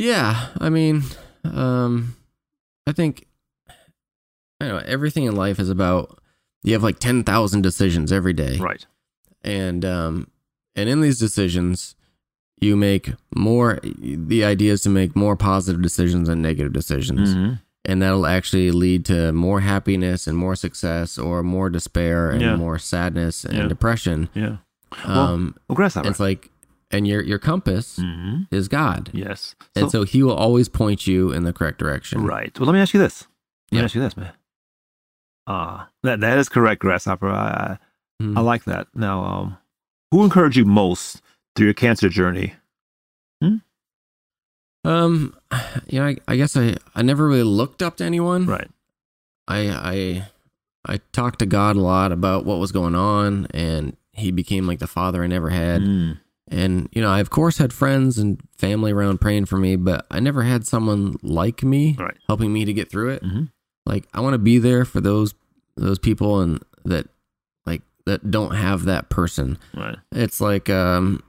Yeah, 0.00 0.48
I 0.58 0.70
mean, 0.70 1.02
um, 1.44 2.16
I 2.86 2.92
think 2.92 3.26
I 4.60 4.66
don't 4.66 4.76
know 4.78 4.82
everything 4.86 5.24
in 5.24 5.36
life 5.36 5.58
is 5.58 5.68
about 5.70 6.18
you 6.62 6.72
have 6.72 6.82
like 6.82 6.98
ten 6.98 7.22
thousand 7.24 7.62
decisions 7.62 8.10
every 8.12 8.32
day, 8.32 8.56
Right. 8.56 8.86
and 9.42 9.84
um, 9.84 10.28
and 10.74 10.88
in 10.88 11.00
these 11.02 11.18
decisions, 11.18 11.94
you 12.60 12.76
make 12.76 13.12
more. 13.34 13.78
The 13.82 14.44
idea 14.44 14.72
is 14.72 14.82
to 14.82 14.88
make 14.90 15.14
more 15.14 15.36
positive 15.36 15.82
decisions 15.82 16.28
than 16.28 16.40
negative 16.42 16.72
decisions, 16.72 17.34
Mhm. 17.34 17.60
and 17.84 18.00
that'll 18.02 18.26
actually 18.26 18.70
lead 18.70 19.04
to 19.06 19.32
more 19.32 19.60
happiness 19.60 20.26
and 20.26 20.36
more 20.36 20.56
success, 20.56 21.18
or 21.18 21.42
more 21.42 21.68
despair 21.70 22.30
and 22.30 22.40
Yeah. 22.40 22.56
more 22.56 22.78
sadness 22.78 23.44
and 23.44 23.56
Yeah. 23.58 23.68
depression. 23.68 24.28
Yeah. 24.34 24.56
Well, 25.06 25.18
Um, 25.18 25.54
Well, 25.68 25.76
grasshopper. 25.76 26.08
it's 26.08 26.20
like, 26.20 26.50
and 26.90 27.06
your 27.06 27.22
your 27.22 27.38
compass 27.38 27.98
Mhm. 27.98 28.46
is 28.50 28.68
God. 28.68 29.10
Yes. 29.12 29.54
And 29.76 29.90
so 29.90 30.02
he 30.04 30.22
will 30.22 30.34
always 30.34 30.68
point 30.68 31.06
you 31.06 31.30
in 31.32 31.44
the 31.44 31.52
correct 31.52 31.78
direction. 31.78 32.22
Right. 32.24 32.56
Well, 32.58 32.66
let 32.66 32.72
me 32.74 32.80
ask 32.80 32.92
you 32.94 33.00
this. 33.00 33.26
Let 33.72 33.78
me 33.78 33.84
ask 33.84 33.94
you 33.94 34.00
this, 34.00 34.16
man. 34.16 34.32
Ah, 35.46 35.88
that 36.02 36.20
that 36.20 36.38
is 36.38 36.48
correct, 36.48 36.80
grasshopper. 36.80 37.28
I 37.28 37.78
I, 38.20 38.24
Mhm. 38.24 38.36
I 38.36 38.40
like 38.40 38.64
that. 38.64 38.88
Now, 38.94 39.24
um, 39.24 39.56
who 40.10 40.22
encouraged 40.24 40.56
you 40.56 40.64
most 40.66 41.22
through 41.56 41.66
your 41.66 41.74
cancer 41.74 42.08
journey? 42.08 42.54
Hmm? 43.42 43.56
Um, 44.84 45.34
you 45.88 45.98
know, 46.00 46.06
I, 46.06 46.16
I 46.28 46.36
guess 46.36 46.56
I, 46.56 46.74
I 46.94 47.02
never 47.02 47.26
really 47.28 47.42
looked 47.42 47.82
up 47.82 47.96
to 47.98 48.04
anyone. 48.04 48.46
Right. 48.46 48.70
I, 49.48 49.68
I, 49.68 50.28
I 50.86 51.00
talked 51.12 51.38
to 51.40 51.46
God 51.46 51.76
a 51.76 51.80
lot 51.80 52.12
about 52.12 52.44
what 52.44 52.58
was 52.58 52.72
going 52.72 52.94
on, 52.94 53.46
and 53.52 53.96
He 54.12 54.30
became 54.30 54.66
like 54.66 54.78
the 54.78 54.86
father 54.86 55.22
I 55.22 55.26
never 55.26 55.48
had. 55.50 55.82
Mm. 55.82 56.18
And 56.50 56.88
you 56.92 57.00
know, 57.00 57.08
I 57.10 57.20
of 57.20 57.30
course 57.30 57.58
had 57.58 57.72
friends 57.72 58.18
and 58.18 58.40
family 58.58 58.90
around 58.92 59.20
praying 59.20 59.46
for 59.46 59.56
me, 59.56 59.76
but 59.76 60.04
I 60.10 60.18
never 60.20 60.42
had 60.42 60.66
someone 60.66 61.16
like 61.22 61.62
me 61.62 61.96
Right. 61.98 62.16
helping 62.26 62.52
me 62.52 62.64
to 62.64 62.72
get 62.72 62.90
through 62.90 63.10
it. 63.10 63.22
Mhm. 63.22 63.50
Like 63.86 64.08
I 64.12 64.20
want 64.20 64.34
to 64.34 64.38
be 64.38 64.58
there 64.58 64.84
for 64.84 65.00
those 65.00 65.34
those 65.76 65.98
people 65.98 66.40
and 66.40 66.60
that 66.84 67.06
like 67.66 67.82
that 68.06 68.30
don't 68.30 68.54
have 68.56 68.84
that 68.84 69.08
person. 69.10 69.58
Right. 69.76 69.96
It's 70.12 70.40
like 70.40 70.68
um 70.68 71.22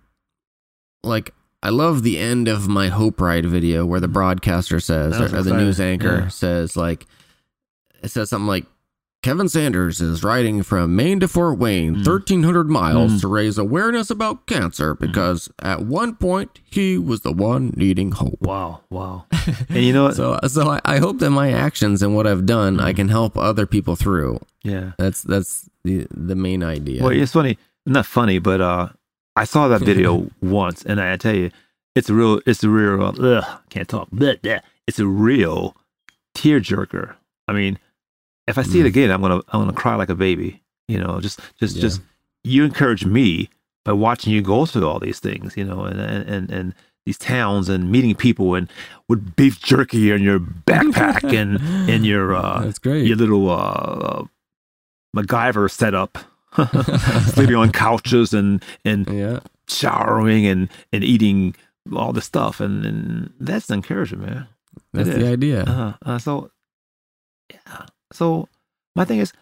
like 1.04 1.34
I 1.64 1.70
love 1.70 2.02
the 2.02 2.18
end 2.18 2.48
of 2.48 2.68
my 2.68 2.88
Hope 2.88 3.22
Ride 3.22 3.46
video 3.46 3.86
where 3.86 4.00
the 4.00 4.08
broadcaster 4.08 4.80
says 4.80 5.20
was 5.20 5.32
or, 5.34 5.44
the 5.44 5.54
news 5.56 5.80
anchor 5.80 6.22
Yeah. 6.24 6.28
says 6.30 6.76
like 6.76 7.06
it 8.02 8.10
says 8.10 8.30
something 8.32 8.48
like 8.48 8.66
Kevin 9.24 9.48
Sanders 9.48 10.02
is 10.02 10.24
riding 10.24 10.64
from 10.64 10.96
Maine 10.96 11.20
to 11.20 11.28
Fort 11.28 11.60
Wayne, 11.60 11.98
Mm. 11.98 12.04
1300 12.04 12.68
miles 12.68 13.12
Mm. 13.14 13.22
to 13.22 13.28
raise 13.28 13.58
awareness 13.60 14.10
about 14.10 14.48
cancer 14.48 14.96
because 14.96 15.48
at 15.62 15.82
one 15.86 16.16
point 16.16 16.60
he 16.64 16.98
was 16.98 17.22
the 17.22 17.32
one 17.32 17.72
needing 17.78 18.14
hope. 18.14 18.40
Wow. 18.42 18.82
Wow. 18.90 19.26
and 19.70 19.84
you 19.84 19.94
know 19.94 20.06
what? 20.06 20.16
So 20.22 20.40
so 20.48 20.70
I, 20.72 20.82
I 20.86 20.98
hope 20.98 21.20
that 21.20 21.30
my 21.30 21.52
actions 21.52 22.02
and 22.02 22.16
what 22.16 22.26
I've 22.26 22.48
done 22.48 22.80
I 22.80 22.94
Mm. 22.94 22.96
can 22.96 23.10
help 23.10 23.38
other 23.38 23.68
people 23.68 23.96
through. 23.96 24.40
yeah. 24.64 24.94
That's 24.98 25.22
that's 25.22 25.70
the 25.84 26.08
the 26.10 26.36
main 26.36 26.64
idea. 26.64 27.04
Well, 27.04 27.12
it's 27.12 27.34
funny. 27.34 27.60
Not 27.86 28.08
funny, 28.08 28.40
but 28.40 28.60
uh, 28.60 28.90
I 29.36 29.44
saw 29.46 29.68
that 29.68 29.82
video 29.82 30.30
once, 30.42 30.84
and 30.84 31.00
I 31.00 31.16
tell 31.18 31.36
you, 31.36 31.52
it's 31.96 32.10
a 32.10 32.14
real. 32.16 32.40
It's 32.48 32.64
a 32.64 32.70
real. 32.70 33.02
Uh, 33.04 33.12
ugh, 33.38 33.60
can't 33.70 33.88
talk. 33.88 34.10
Blah. 34.12 34.34
It's 34.88 35.00
a 35.00 35.08
real 35.08 35.76
tearjerker. 36.36 37.16
I 37.48 37.54
mean, 37.54 37.80
if 38.52 38.58
I 38.60 38.64
see 38.64 38.80
it 38.80 38.84
Mm. 38.84 38.88
again, 38.94 39.12
I'm 39.12 39.22
gonna 39.22 39.42
I'm 39.50 39.62
gonna 39.62 39.74
cry 39.74 39.96
like 39.96 40.10
a 40.10 40.16
baby. 40.16 40.62
You 40.88 41.00
know, 41.00 41.20
just 41.20 41.40
just 41.60 41.76
Yeah. 41.78 41.82
just 41.82 42.02
you 42.44 42.64
encourage 42.64 43.06
me 43.06 43.50
by 43.86 43.94
watching 43.94 44.32
you 44.34 44.42
go 44.44 44.66
through 44.68 44.88
all 44.88 45.00
these 45.00 45.20
things. 45.20 45.58
You 45.58 45.66
know, 45.66 45.84
and 45.86 46.00
and 46.00 46.50
and, 46.52 46.74
these 47.08 47.18
towns 47.18 47.68
and 47.68 47.92
meeting 47.92 48.14
people 48.14 48.54
and 48.54 48.70
with 49.10 49.36
beef 49.36 49.60
jerky 49.60 50.12
in 50.12 50.22
your 50.22 50.40
backpack 50.40 51.24
and 51.42 51.58
in 51.90 52.04
your 52.04 52.36
uh 52.36 52.62
That's 52.64 52.78
great. 52.78 53.08
your 53.08 53.18
little 53.18 53.50
uh 53.50 54.24
MacGyver 55.18 55.70
setup, 55.72 56.20
sleeping 57.34 57.56
on 57.56 57.72
couches 57.72 58.34
and 58.36 58.64
and 58.86 59.08
yeah. 59.12 59.40
showering 59.68 60.46
and 60.46 60.70
and 60.94 61.04
eating 61.04 61.56
all 61.92 62.14
this 62.14 62.26
stuff, 62.26 62.60
and, 62.60 62.86
and 62.86 63.34
that's 63.40 63.72
encouragement, 63.72 64.30
man. 64.30 64.48
That's 64.94 65.10
the 65.10 65.28
idea. 65.28 65.64
Uh, 65.64 65.94
uh, 66.06 66.20
so 66.20 66.52
yeah, 67.52 67.86
so 68.12 68.48
my 68.96 69.06
thing 69.06 69.20
is 69.20 69.34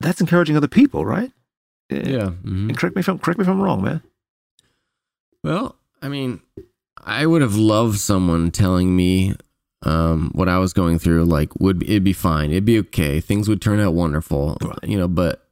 that's 0.00 0.20
encouraging 0.20 0.56
other 0.56 0.68
people, 0.68 1.04
right? 1.04 1.30
Yeah. 1.90 2.30
mhm. 2.44 2.68
And 2.68 2.76
correct 2.78 2.96
me 2.96 3.00
if 3.00 3.08
I'm 3.08 3.18
correct 3.18 3.38
me 3.38 3.42
if 3.42 3.48
I'm 3.48 3.60
wrong, 3.60 3.82
man. 3.82 4.02
Well, 5.42 5.76
I 6.02 6.08
mean, 6.08 6.40
I 7.04 7.26
would 7.26 7.42
have 7.42 7.56
loved 7.56 7.98
someone 7.98 8.50
telling 8.50 8.96
me 8.96 9.34
um, 9.82 10.30
what 10.34 10.48
I 10.48 10.58
was 10.58 10.72
going 10.72 10.98
through. 10.98 11.24
Like, 11.24 11.54
would 11.60 11.82
it'd 11.82 12.04
be 12.04 12.12
fine? 12.14 12.50
It'd 12.50 12.64
be 12.64 12.78
okay. 12.80 13.20
Things 13.20 13.48
would 13.48 13.60
turn 13.60 13.80
out 13.80 13.94
wonderful. 13.94 14.56
Right. 14.62 14.78
You 14.84 14.98
know, 14.98 15.08
but 15.08 15.46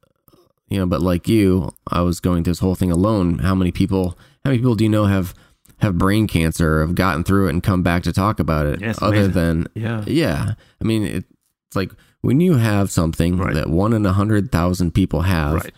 you 0.69 0.79
know, 0.79 0.87
but 0.87 1.03
like 1.03 1.29
you, 1.29 1.75
I 1.89 2.01
was 2.01 2.21
going 2.21 2.45
through 2.45 2.53
this 2.53 2.61
whole 2.61 2.75
thing 2.75 2.91
alone. 2.91 3.41
How 3.41 3.55
many 3.55 3.71
people? 3.73 4.19
How 4.45 4.51
many 4.51 4.59
people 4.59 4.75
do 4.75 4.85
you 4.85 4.91
know 4.91 5.05
have 5.05 5.35
have 5.79 5.99
brain 5.99 6.27
cancer, 6.27 6.81
have 6.81 6.95
gotten 6.95 7.25
through 7.25 7.49
it, 7.49 7.51
and 7.51 7.63
come 7.63 7.83
back 7.83 8.03
to 8.05 8.13
talk 8.13 8.41
about 8.41 8.65
it? 8.67 8.81
It's 8.81 9.03
other 9.03 9.17
amazing. 9.17 9.33
than 9.33 9.67
Yeah. 9.75 10.05
yeah, 10.07 10.55
I 10.81 10.85
mean, 10.85 11.03
it, 11.05 11.25
it's 11.69 11.77
like 11.77 11.91
when 12.23 12.41
you 12.41 12.55
have 12.55 12.91
something 12.91 13.37
Right. 13.37 13.55
that 13.55 13.69
one 13.71 13.93
in 13.93 14.07
a 14.07 14.13
hundred 14.13 14.51
thousand 14.51 14.93
people 14.95 15.23
have, 15.23 15.55
Right. 15.55 15.75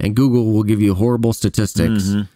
and 0.00 0.14
Google 0.14 0.52
will 0.52 0.62
give 0.62 0.80
you 0.80 0.94
horrible 0.94 1.32
statistics 1.32 2.04
Mhm. 2.10 2.28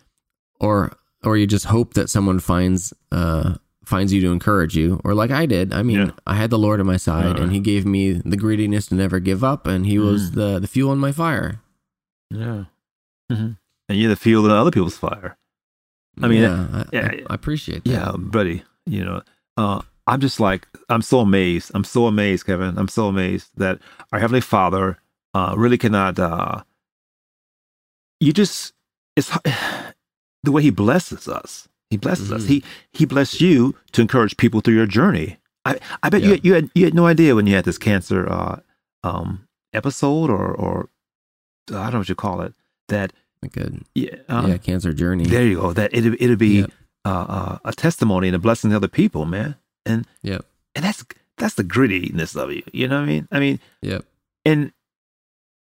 or 0.61 0.93
or 1.25 1.37
you 1.37 1.47
just 1.47 1.67
hope 1.67 1.95
that 1.95 2.11
someone 2.11 2.41
finds 2.41 2.93
uh 3.13 3.55
finds 3.85 4.13
you 4.13 4.21
to 4.23 4.33
encourage 4.33 4.77
you 4.77 5.01
or 5.05 5.15
like 5.15 5.31
I 5.31 5.47
did 5.47 5.73
I 5.73 5.83
mean 5.83 5.99
Yeah. 5.99 6.11
I 6.27 6.35
had 6.35 6.51
the 6.51 6.59
Lord 6.59 6.81
at 6.81 6.87
my 6.87 6.97
side 6.97 7.39
Uh. 7.39 7.43
and 7.43 7.53
he 7.53 7.61
gave 7.61 7.85
me 7.87 8.13
the 8.13 8.37
greediness 8.37 8.87
to 8.89 8.95
never 8.95 9.21
give 9.21 9.43
up 9.45 9.67
and 9.67 9.87
he 9.87 9.99
was 9.99 10.31
Mm. 10.31 10.35
the 10.35 10.59
the 10.61 10.67
fuel 10.69 10.93
in 10.93 10.99
my 10.99 11.13
fire 11.13 11.61
Yeah. 12.31 12.65
Mhm. 13.31 13.57
And 13.89 13.99
you're 13.99 14.09
the 14.09 14.17
fuel 14.17 14.45
in 14.47 14.51
other 14.53 14.71
people's 14.71 14.97
fire. 14.97 15.37
I 16.23 16.29
mean, 16.29 16.43
yeah, 16.43 16.67
I, 16.73 16.85
yeah, 16.93 17.09
I, 17.11 17.23
I 17.31 17.35
appreciate 17.35 17.85
that 17.85 17.91
Yeah, 17.91 18.13
buddy. 18.17 18.63
You 18.87 19.05
know, 19.05 19.23
uh, 19.57 19.83
I'm 20.07 20.21
just 20.21 20.41
like 20.41 20.67
I'm 20.93 21.03
so 21.03 21.21
amazed. 21.21 21.71
I'm 21.75 21.85
so 21.85 22.07
amazed, 22.07 22.47
Kevin. 22.47 22.77
I'm 22.79 22.89
so 22.89 23.09
amazed 23.09 23.49
that 23.57 23.79
our 24.13 24.19
heavenly 24.21 24.41
Father 24.41 24.99
uh, 25.35 25.55
really 25.57 25.79
cannot. 25.79 26.19
Uh, 26.19 26.63
you 28.21 28.33
just 28.33 28.73
it's 29.17 29.31
the 30.43 30.53
way 30.53 30.63
He 30.63 30.71
blesses 30.71 31.29
us. 31.29 31.69
He 31.91 31.97
blesses 31.97 32.33
us. 32.33 32.45
Mhm. 32.45 32.49
He 32.49 32.65
He 32.93 33.05
blessed 33.05 33.41
you 33.41 33.75
to 33.93 34.01
encourage 34.03 34.37
people 34.37 34.61
through 34.61 34.75
your 34.75 34.87
journey. 34.87 35.39
I 35.65 35.79
I 36.03 36.09
bet 36.11 36.23
Yeah. 36.23 36.31
you 36.35 36.41
you 36.43 36.55
had 36.55 36.71
you 36.75 36.85
had 36.85 36.95
no 36.95 37.07
idea 37.07 37.35
when 37.35 37.47
you 37.47 37.55
had 37.55 37.65
this 37.65 37.79
cancer 37.79 38.29
uh, 38.31 38.61
um, 39.03 39.47
episode 39.73 40.31
or 40.31 40.51
or 40.55 40.89
I 41.71 41.85
don't 41.85 41.93
know 41.93 41.99
what 41.99 42.09
you 42.09 42.15
call 42.15 42.41
it 42.43 42.55
that 42.89 43.13
like 43.43 43.57
a 43.57 43.73
yeah 43.95 44.17
uh, 44.29 44.47
yeah 44.49 44.57
cancer 44.59 44.93
journey 44.93 45.25
there 45.25 45.45
you 45.47 45.61
go 45.61 45.73
that 45.73 45.93
it 45.95 46.05
it'll 46.21 46.37
be 46.37 46.61
Yep. 46.61 46.71
uh, 47.05 47.27
uh, 47.29 47.59
a 47.65 47.73
testimony 47.73 48.29
and 48.29 48.37
a 48.37 48.39
blessing 48.39 48.71
to 48.71 48.77
other 48.77 48.89
people, 48.89 49.25
man. 49.25 49.57
And 49.87 50.07
Yep. 50.23 50.45
And 50.75 50.85
that's 50.85 51.05
that's 51.39 51.55
the 51.55 51.65
grittiness 51.65 52.37
of 52.37 52.53
you. 52.53 52.63
You 52.73 52.89
know 52.89 52.99
what 53.01 53.05
I 53.05 53.13
mean? 53.13 53.29
I 53.33 53.41
mean, 53.41 53.61
yep 53.83 54.05
and 54.45 54.73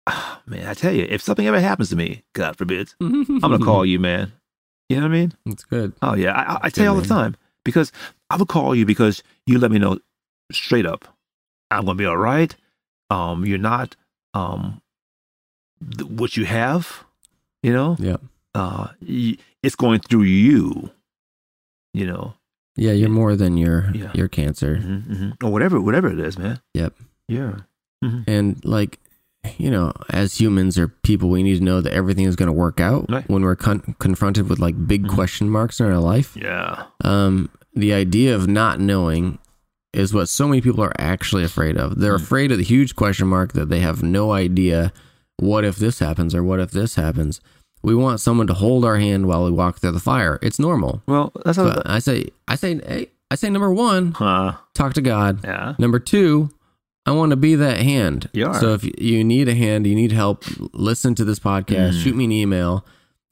ah, 0.07 0.41
man, 0.45 0.67
I 0.67 0.73
tell 0.73 0.93
you, 0.93 1.05
if 1.09 1.21
something 1.21 1.47
ever 1.47 1.59
happens 1.59 1.89
to 1.89 1.95
me, 1.95 2.23
God 2.33 2.57
forbid, 2.57 2.93
I'm 3.01 3.39
gonna 3.39 3.59
call 3.59 3.85
you, 3.85 3.99
man. 3.99 4.33
You 4.89 4.97
know 4.97 5.03
what 5.03 5.15
I 5.15 5.19
mean? 5.19 5.33
it's 5.45 5.63
good 5.63 5.93
Oh 6.01 6.15
yeah, 6.15 6.33
I, 6.33 6.53
I, 6.53 6.59
I 6.63 6.69
tell 6.69 6.85
you 6.85 6.89
all 6.91 6.95
the 7.01 7.07
time 7.07 7.35
because 7.63 7.91
I 8.29 8.35
would 8.37 8.47
call 8.49 8.75
you 8.75 8.85
because 8.85 9.23
you 9.47 9.57
let 9.59 9.71
me 9.71 9.79
know 9.79 9.99
straight 10.51 10.85
up, 10.85 11.07
I'm 11.71 11.85
gonna 11.85 11.95
be 11.95 12.05
all 12.05 12.17
right. 12.17 12.55
Um, 13.09 13.45
you're 13.45 13.57
not 13.57 13.95
um 14.33 14.81
th- 15.97 16.09
what 16.09 16.35
you 16.37 16.45
have. 16.45 17.03
You 17.63 17.71
know, 17.71 17.95
yep 17.97 18.21
uh, 18.53 18.89
y- 19.01 19.37
it's 19.63 19.75
going 19.75 19.99
through 20.01 20.23
you. 20.23 20.91
You 21.93 22.07
know, 22.07 22.33
yeah 22.75 22.91
you're 22.91 23.09
more 23.09 23.35
than 23.35 23.57
your 23.57 23.89
Yeah. 23.93 24.11
your 24.13 24.27
cancer 24.27 24.77
hmm 24.77 24.97
hmm 24.99 25.29
or 25.43 25.51
whatever, 25.51 25.79
whatever 25.81 26.09
it 26.09 26.19
is, 26.19 26.37
man. 26.37 26.59
Yep. 26.73 26.93
Yeah. 27.27 27.53
and 28.27 28.63
like 28.65 28.99
you 29.57 29.69
know 29.71 29.91
as 30.09 30.39
humans 30.39 30.77
or 30.77 30.87
people 30.87 31.29
we 31.29 31.43
need 31.43 31.57
to 31.57 31.63
know 31.63 31.81
that 31.81 31.93
everything 31.93 32.25
is 32.25 32.35
going 32.35 32.47
to 32.47 32.53
work 32.53 32.79
out 32.79 33.05
Right. 33.09 33.29
when 33.29 33.43
we're 33.43 33.55
con- 33.55 33.95
confronted 33.99 34.49
with 34.49 34.59
like 34.59 34.75
big 34.87 35.03
Mhm. 35.03 35.09
question 35.15 35.49
marks 35.49 35.79
in 35.79 35.85
our 35.85 35.99
life 35.99 36.35
Yeah. 36.39 36.83
um 37.03 37.49
the 37.75 37.93
idea 37.93 38.35
of 38.35 38.47
not 38.47 38.79
knowing 38.79 39.39
is 39.93 40.13
what 40.13 40.27
so 40.29 40.47
many 40.47 40.61
people 40.61 40.83
are 40.83 40.93
actually 40.97 41.43
afraid 41.43 41.77
of 41.77 41.99
they're 41.99 42.17
Mm. 42.17 42.21
afraid 42.23 42.51
of 42.51 42.57
the 42.57 42.63
huge 42.63 42.95
question 42.95 43.27
mark 43.27 43.53
that 43.53 43.69
they 43.69 43.79
have 43.79 44.01
no 44.03 44.31
idea 44.31 44.91
what 45.37 45.63
if 45.65 45.77
this 45.77 45.99
happens 45.99 46.33
or 46.35 46.43
what 46.43 46.59
if 46.59 46.71
this 46.71 46.95
happens 46.95 47.41
we 47.83 47.93
want 47.95 48.19
someone 48.19 48.47
to 48.47 48.53
hold 48.53 48.83
our 48.85 48.97
hand 48.97 49.27
while 49.27 49.43
we 49.45 49.51
walk 49.51 49.79
through 49.79 49.91
the 49.91 49.99
fire 49.99 50.39
it's 50.41 50.59
normal 50.59 51.01
Well, 51.07 51.31
that's 51.45 51.57
how. 51.57 51.81
i 51.85 51.99
say 51.99 52.29
i 52.47 52.55
say 52.55 53.07
i 53.31 53.35
say 53.35 53.49
number 53.49 53.71
one 53.71 54.13
huh. 54.13 54.53
talk 54.73 54.93
to 54.93 55.01
god 55.01 55.43
Yeah. 55.43 55.75
Number 55.79 55.99
two, 55.99 56.49
I 57.05 57.11
want 57.11 57.31
to 57.31 57.35
be 57.35 57.55
that 57.55 57.79
hand. 57.79 58.29
You 58.31 58.45
are. 58.47 58.59
So 58.61 58.73
if 58.75 58.83
you 58.97 59.25
need 59.25 59.49
a 59.49 59.55
hand, 59.55 59.85
you 59.85 59.93
need 59.93 60.13
help, 60.13 60.45
listen 60.73 61.15
to 61.15 61.25
this 61.25 61.37
podcast, 61.39 61.91
Mm. 61.95 62.01
shoot 62.01 62.15
me 62.15 62.23
an 62.23 62.31
email. 62.31 62.85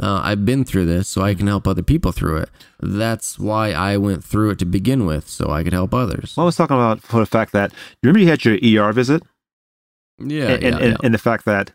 Uh, 0.04 0.20
I've 0.24 0.44
been 0.46 0.66
through 0.66 0.88
this, 0.88 1.08
so 1.08 1.22
I 1.22 1.34
can 1.36 1.48
help 1.48 1.66
other 1.68 1.82
people 1.84 2.12
through 2.12 2.38
it. 2.38 2.50
That's 2.82 3.40
why 3.40 3.72
I 3.72 3.96
went 3.96 4.26
through 4.26 4.50
it 4.50 4.60
to 4.60 4.66
begin 4.66 5.06
with, 5.06 5.30
so 5.30 5.52
I 5.52 5.64
could 5.64 5.72
help 5.72 5.94
others. 5.94 6.34
Well, 6.36 6.44
I 6.44 6.48
was 6.48 6.58
talking 6.58 6.76
about 6.76 7.00
for 7.02 7.20
the 7.22 7.26
fact 7.26 7.54
that 7.54 7.72
remember 8.04 8.20
you 8.20 8.28
had 8.28 8.44
your 8.44 8.56
ER 8.56 8.92
visit, 8.92 9.24
yeah, 10.20 10.26
and, 10.26 10.32
yeah, 10.32 10.48
and, 10.50 10.64
and, 10.66 10.92
yeah. 10.92 10.98
and 11.04 11.14
the 11.14 11.18
fact 11.20 11.46
that 11.46 11.72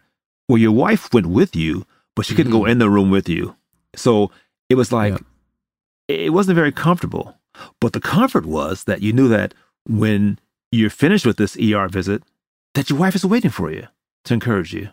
well, 0.49 0.59
your 0.59 0.73
wife 0.73 1.15
went 1.15 1.27
with 1.29 1.57
you, 1.57 1.87
but 2.17 2.27
she 2.27 2.35
couldn't 2.35 2.53
go 2.53 2.63
Mhm. 2.63 2.71
in 2.71 2.79
the 2.79 2.91
room 2.91 3.11
with 3.11 3.29
you, 3.29 3.55
so 3.95 4.31
it 4.69 4.75
was 4.75 4.91
like 4.91 5.13
Yep. 5.13 5.25
it 6.09 6.33
wasn't 6.33 6.57
very 6.57 6.73
comfortable. 6.73 7.39
But 7.81 7.93
the 7.93 8.01
comfort 8.01 8.45
was 8.47 8.85
that 8.85 9.01
you 9.03 9.13
knew 9.13 9.29
that 9.29 9.55
when 9.89 10.39
you're 10.73 10.91
finished 10.91 11.25
with 11.27 11.37
this 11.37 11.57
ER 11.57 11.89
visit, 11.89 12.23
that 12.75 12.91
your 12.91 12.99
wife 12.99 13.15
is 13.15 13.25
waiting 13.25 13.51
for 13.51 13.71
you 13.71 13.87
to 14.25 14.35
encourage 14.35 14.75
you. 14.75 14.89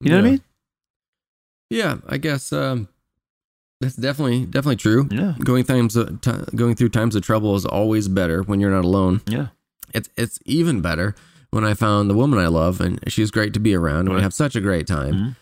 You 0.00 0.10
know 0.10 0.16
what 0.16 0.26
I 0.26 0.30
mean? 0.32 0.42
Yeah, 1.70 1.96
I 2.06 2.16
guess 2.18 2.52
um, 2.52 2.88
that's 3.80 3.96
definitely 3.96 4.44
definitely 4.46 4.76
true. 4.76 5.08
Yeah. 5.10 5.34
Going 5.40 5.64
times 5.64 5.96
of, 5.96 6.20
ti 6.20 6.32
going 6.54 6.74
through 6.76 6.90
times 6.90 7.16
of 7.16 7.22
trouble 7.22 7.56
is 7.56 7.64
always 7.66 8.08
better 8.08 8.42
when 8.42 8.60
you're 8.60 8.70
not 8.70 8.84
alone. 8.84 9.20
Yeah. 9.26 9.48
It's 9.94 10.08
it's 10.16 10.38
even 10.46 10.80
better 10.80 11.14
when 11.50 11.64
I 11.64 11.74
found 11.74 12.08
the 12.10 12.14
woman 12.14 12.38
I 12.38 12.46
love 12.48 12.80
and 12.80 13.00
she's 13.08 13.30
great 13.30 13.52
to 13.54 13.60
be 13.60 13.74
around 13.74 14.06
and 14.06 14.14
we 14.14 14.22
have 14.22 14.34
such 14.34 14.54
a 14.54 14.60
great 14.60 14.86
time. 14.86 15.14
Mhm. 15.14 15.36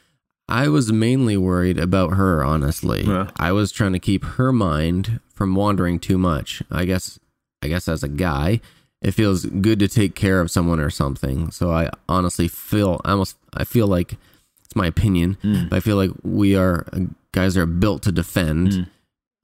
I 0.49 0.69
was 0.69 0.93
mainly 0.93 1.37
worried 1.37 1.79
about 1.79 2.15
her, 2.15 2.45
honestly. 2.45 3.03
Yeah. 3.05 3.31
I 3.37 3.53
was 3.53 3.73
trying 3.73 3.93
to 3.95 3.99
keep 3.99 4.25
her 4.25 4.53
mind 4.53 5.21
from 5.33 5.55
wandering 5.55 5.99
too 5.99 6.19
much. 6.19 6.63
I 6.71 6.85
guess 6.85 7.19
I 7.63 7.69
guess 7.69 7.89
as 7.89 8.03
a 8.03 8.09
guy, 8.09 8.61
it 9.01 9.13
feels 9.13 9.47
good 9.47 9.79
to 9.79 9.89
take 9.89 10.15
care 10.15 10.41
of 10.41 10.51
someone 10.51 10.81
or 10.81 10.91
something. 10.91 11.51
So 11.51 11.71
I 11.73 11.91
honestly 12.09 12.47
feel 12.49 13.01
I 13.05 13.13
almost 13.13 13.37
I 13.55 13.65
feel 13.65 13.87
like 13.87 14.17
it's 14.65 14.77
my 14.77 14.87
opinion, 14.87 15.39
Mm. 15.43 15.71
but 15.71 15.77
I 15.77 15.81
feel 15.81 15.97
like 15.97 16.11
we 16.23 16.57
are 16.57 16.87
guys 17.33 17.57
are 17.57 17.67
built 17.67 18.03
to 18.03 18.13
defend 18.13 18.69
Mm. 18.69 18.87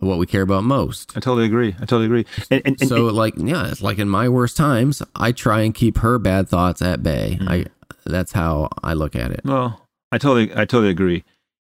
what 0.01 0.19
we 0.19 0.27
care 0.27 0.43
about 0.43 0.65
most. 0.65 1.17
I 1.17 1.21
totally 1.21 1.47
agree. 1.47 1.75
I 1.81 1.87
totally 1.87 2.07
agree. 2.07 2.27
And, 2.51 2.63
and, 2.67 2.77
and, 2.81 2.89
so 2.89 3.07
like 3.07 3.35
yeah, 3.39 3.69
it's 3.71 3.81
like 3.83 3.99
in 3.99 4.09
my 4.09 4.29
worst 4.29 4.57
times, 4.59 5.03
I 5.17 5.33
try 5.33 5.61
and 5.63 5.75
keep 5.75 5.99
her 5.99 6.19
bad 6.19 6.47
thoughts 6.49 6.83
at 6.83 7.03
bay. 7.03 7.39
Mm. 7.41 7.49
I 7.49 7.65
that's 8.05 8.33
how 8.33 8.69
I 8.83 8.93
look 8.93 9.17
at 9.17 9.31
it. 9.31 9.41
Well, 9.45 9.87
I 10.13 10.19
totally, 10.19 10.51
I 10.53 10.65
totally 10.65 10.91
agree. 10.91 11.25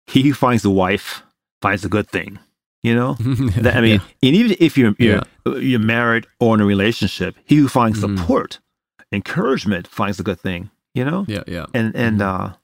He 0.07 0.23
who 0.23 0.35
finds 0.35 0.63
the 0.63 0.71
wife 0.71 1.23
finds 1.61 1.85
a 1.85 1.89
good 1.89 2.09
thing. 2.09 2.39
You 2.83 2.95
know, 2.97 3.15
That- 3.61 3.77
I 3.77 3.81
mean, 3.81 4.01
and 4.23 4.35
even 4.35 4.57
if 4.59 4.77
you're 4.77 4.95
you're, 4.99 5.23
you're 5.61 5.79
married 5.79 6.27
or 6.41 6.55
in 6.57 6.61
a 6.61 6.65
relationship, 6.67 7.37
he 7.45 7.57
who 7.57 7.69
finds 7.69 8.01
Mhm. 8.01 8.19
support, 8.19 8.59
encouragement 9.13 9.87
finds 9.87 10.19
a 10.19 10.23
good 10.23 10.41
thing. 10.41 10.71
You 10.95 11.05
know, 11.05 11.25
yeah, 11.29 11.45
yeah. 11.47 11.67
and 11.73 11.95
and 11.97 12.21
Mhm. 12.21 12.23
uh, 12.51 12.55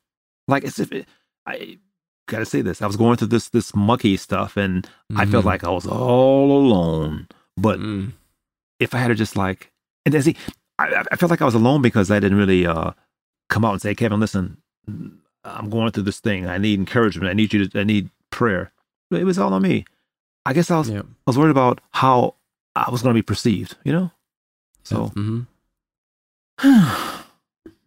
like 0.48 0.64
as 0.64 0.78
if 0.80 0.90
it, 0.92 1.06
I 1.46 1.78
gotta 2.26 2.44
say 2.44 2.60
this, 2.62 2.82
I 2.82 2.86
was 2.86 2.96
going 2.96 3.16
through 3.16 3.28
this 3.28 3.48
this 3.50 3.74
mucky 3.74 4.16
stuff, 4.16 4.56
and 4.56 4.86
I 5.16 5.24
felt 5.24 5.44
Mhm. 5.44 5.52
like 5.52 5.64
I 5.64 5.70
was 5.70 5.86
all 5.86 6.50
alone. 6.58 7.28
But 7.56 7.78
Mm. 7.80 8.12
if 8.80 8.94
I 8.94 8.98
had 8.98 9.08
to 9.08 9.14
just 9.14 9.36
like, 9.36 9.70
and 10.04 10.12
then 10.12 10.22
see, 10.22 10.36
I, 10.78 11.04
I 11.12 11.16
felt 11.16 11.30
like 11.30 11.40
I 11.42 11.46
was 11.46 11.54
alone 11.54 11.80
because 11.80 12.10
I 12.10 12.18
didn't 12.20 12.38
really 12.38 12.66
uh, 12.66 12.90
come 13.48 13.64
out 13.64 13.72
and 13.72 13.80
say, 13.80 13.94
Kevin, 13.94 14.20
listen, 14.20 14.58
I'm 15.48 15.70
going 15.70 15.90
through 15.92 16.04
this 16.04 16.20
thing. 16.20 16.46
I 16.46 16.58
need 16.58 16.78
encouragement. 16.78 17.30
I 17.30 17.34
need 17.34 17.52
you 17.52 17.68
to, 17.68 17.80
I 17.80 17.84
need 17.84 18.10
prayer. 18.30 18.72
But 19.10 19.20
it 19.20 19.24
was 19.24 19.38
all 19.38 19.52
on 19.52 19.62
me. 19.62 19.84
I 20.44 20.52
guess 20.52 20.70
I 20.70 20.78
was, 20.78 20.90
yeah. 20.90 21.00
I 21.00 21.04
was 21.26 21.38
worried 21.38 21.50
about 21.50 21.80
how 21.90 22.34
I 22.74 22.90
was 22.90 23.02
going 23.02 23.14
to 23.14 23.18
be 23.18 23.22
perceived, 23.22 23.76
you 23.84 23.92
know? 23.92 24.10
So, 24.84 25.12
mm-hmm. 25.14 25.40
yeah. 26.64 27.22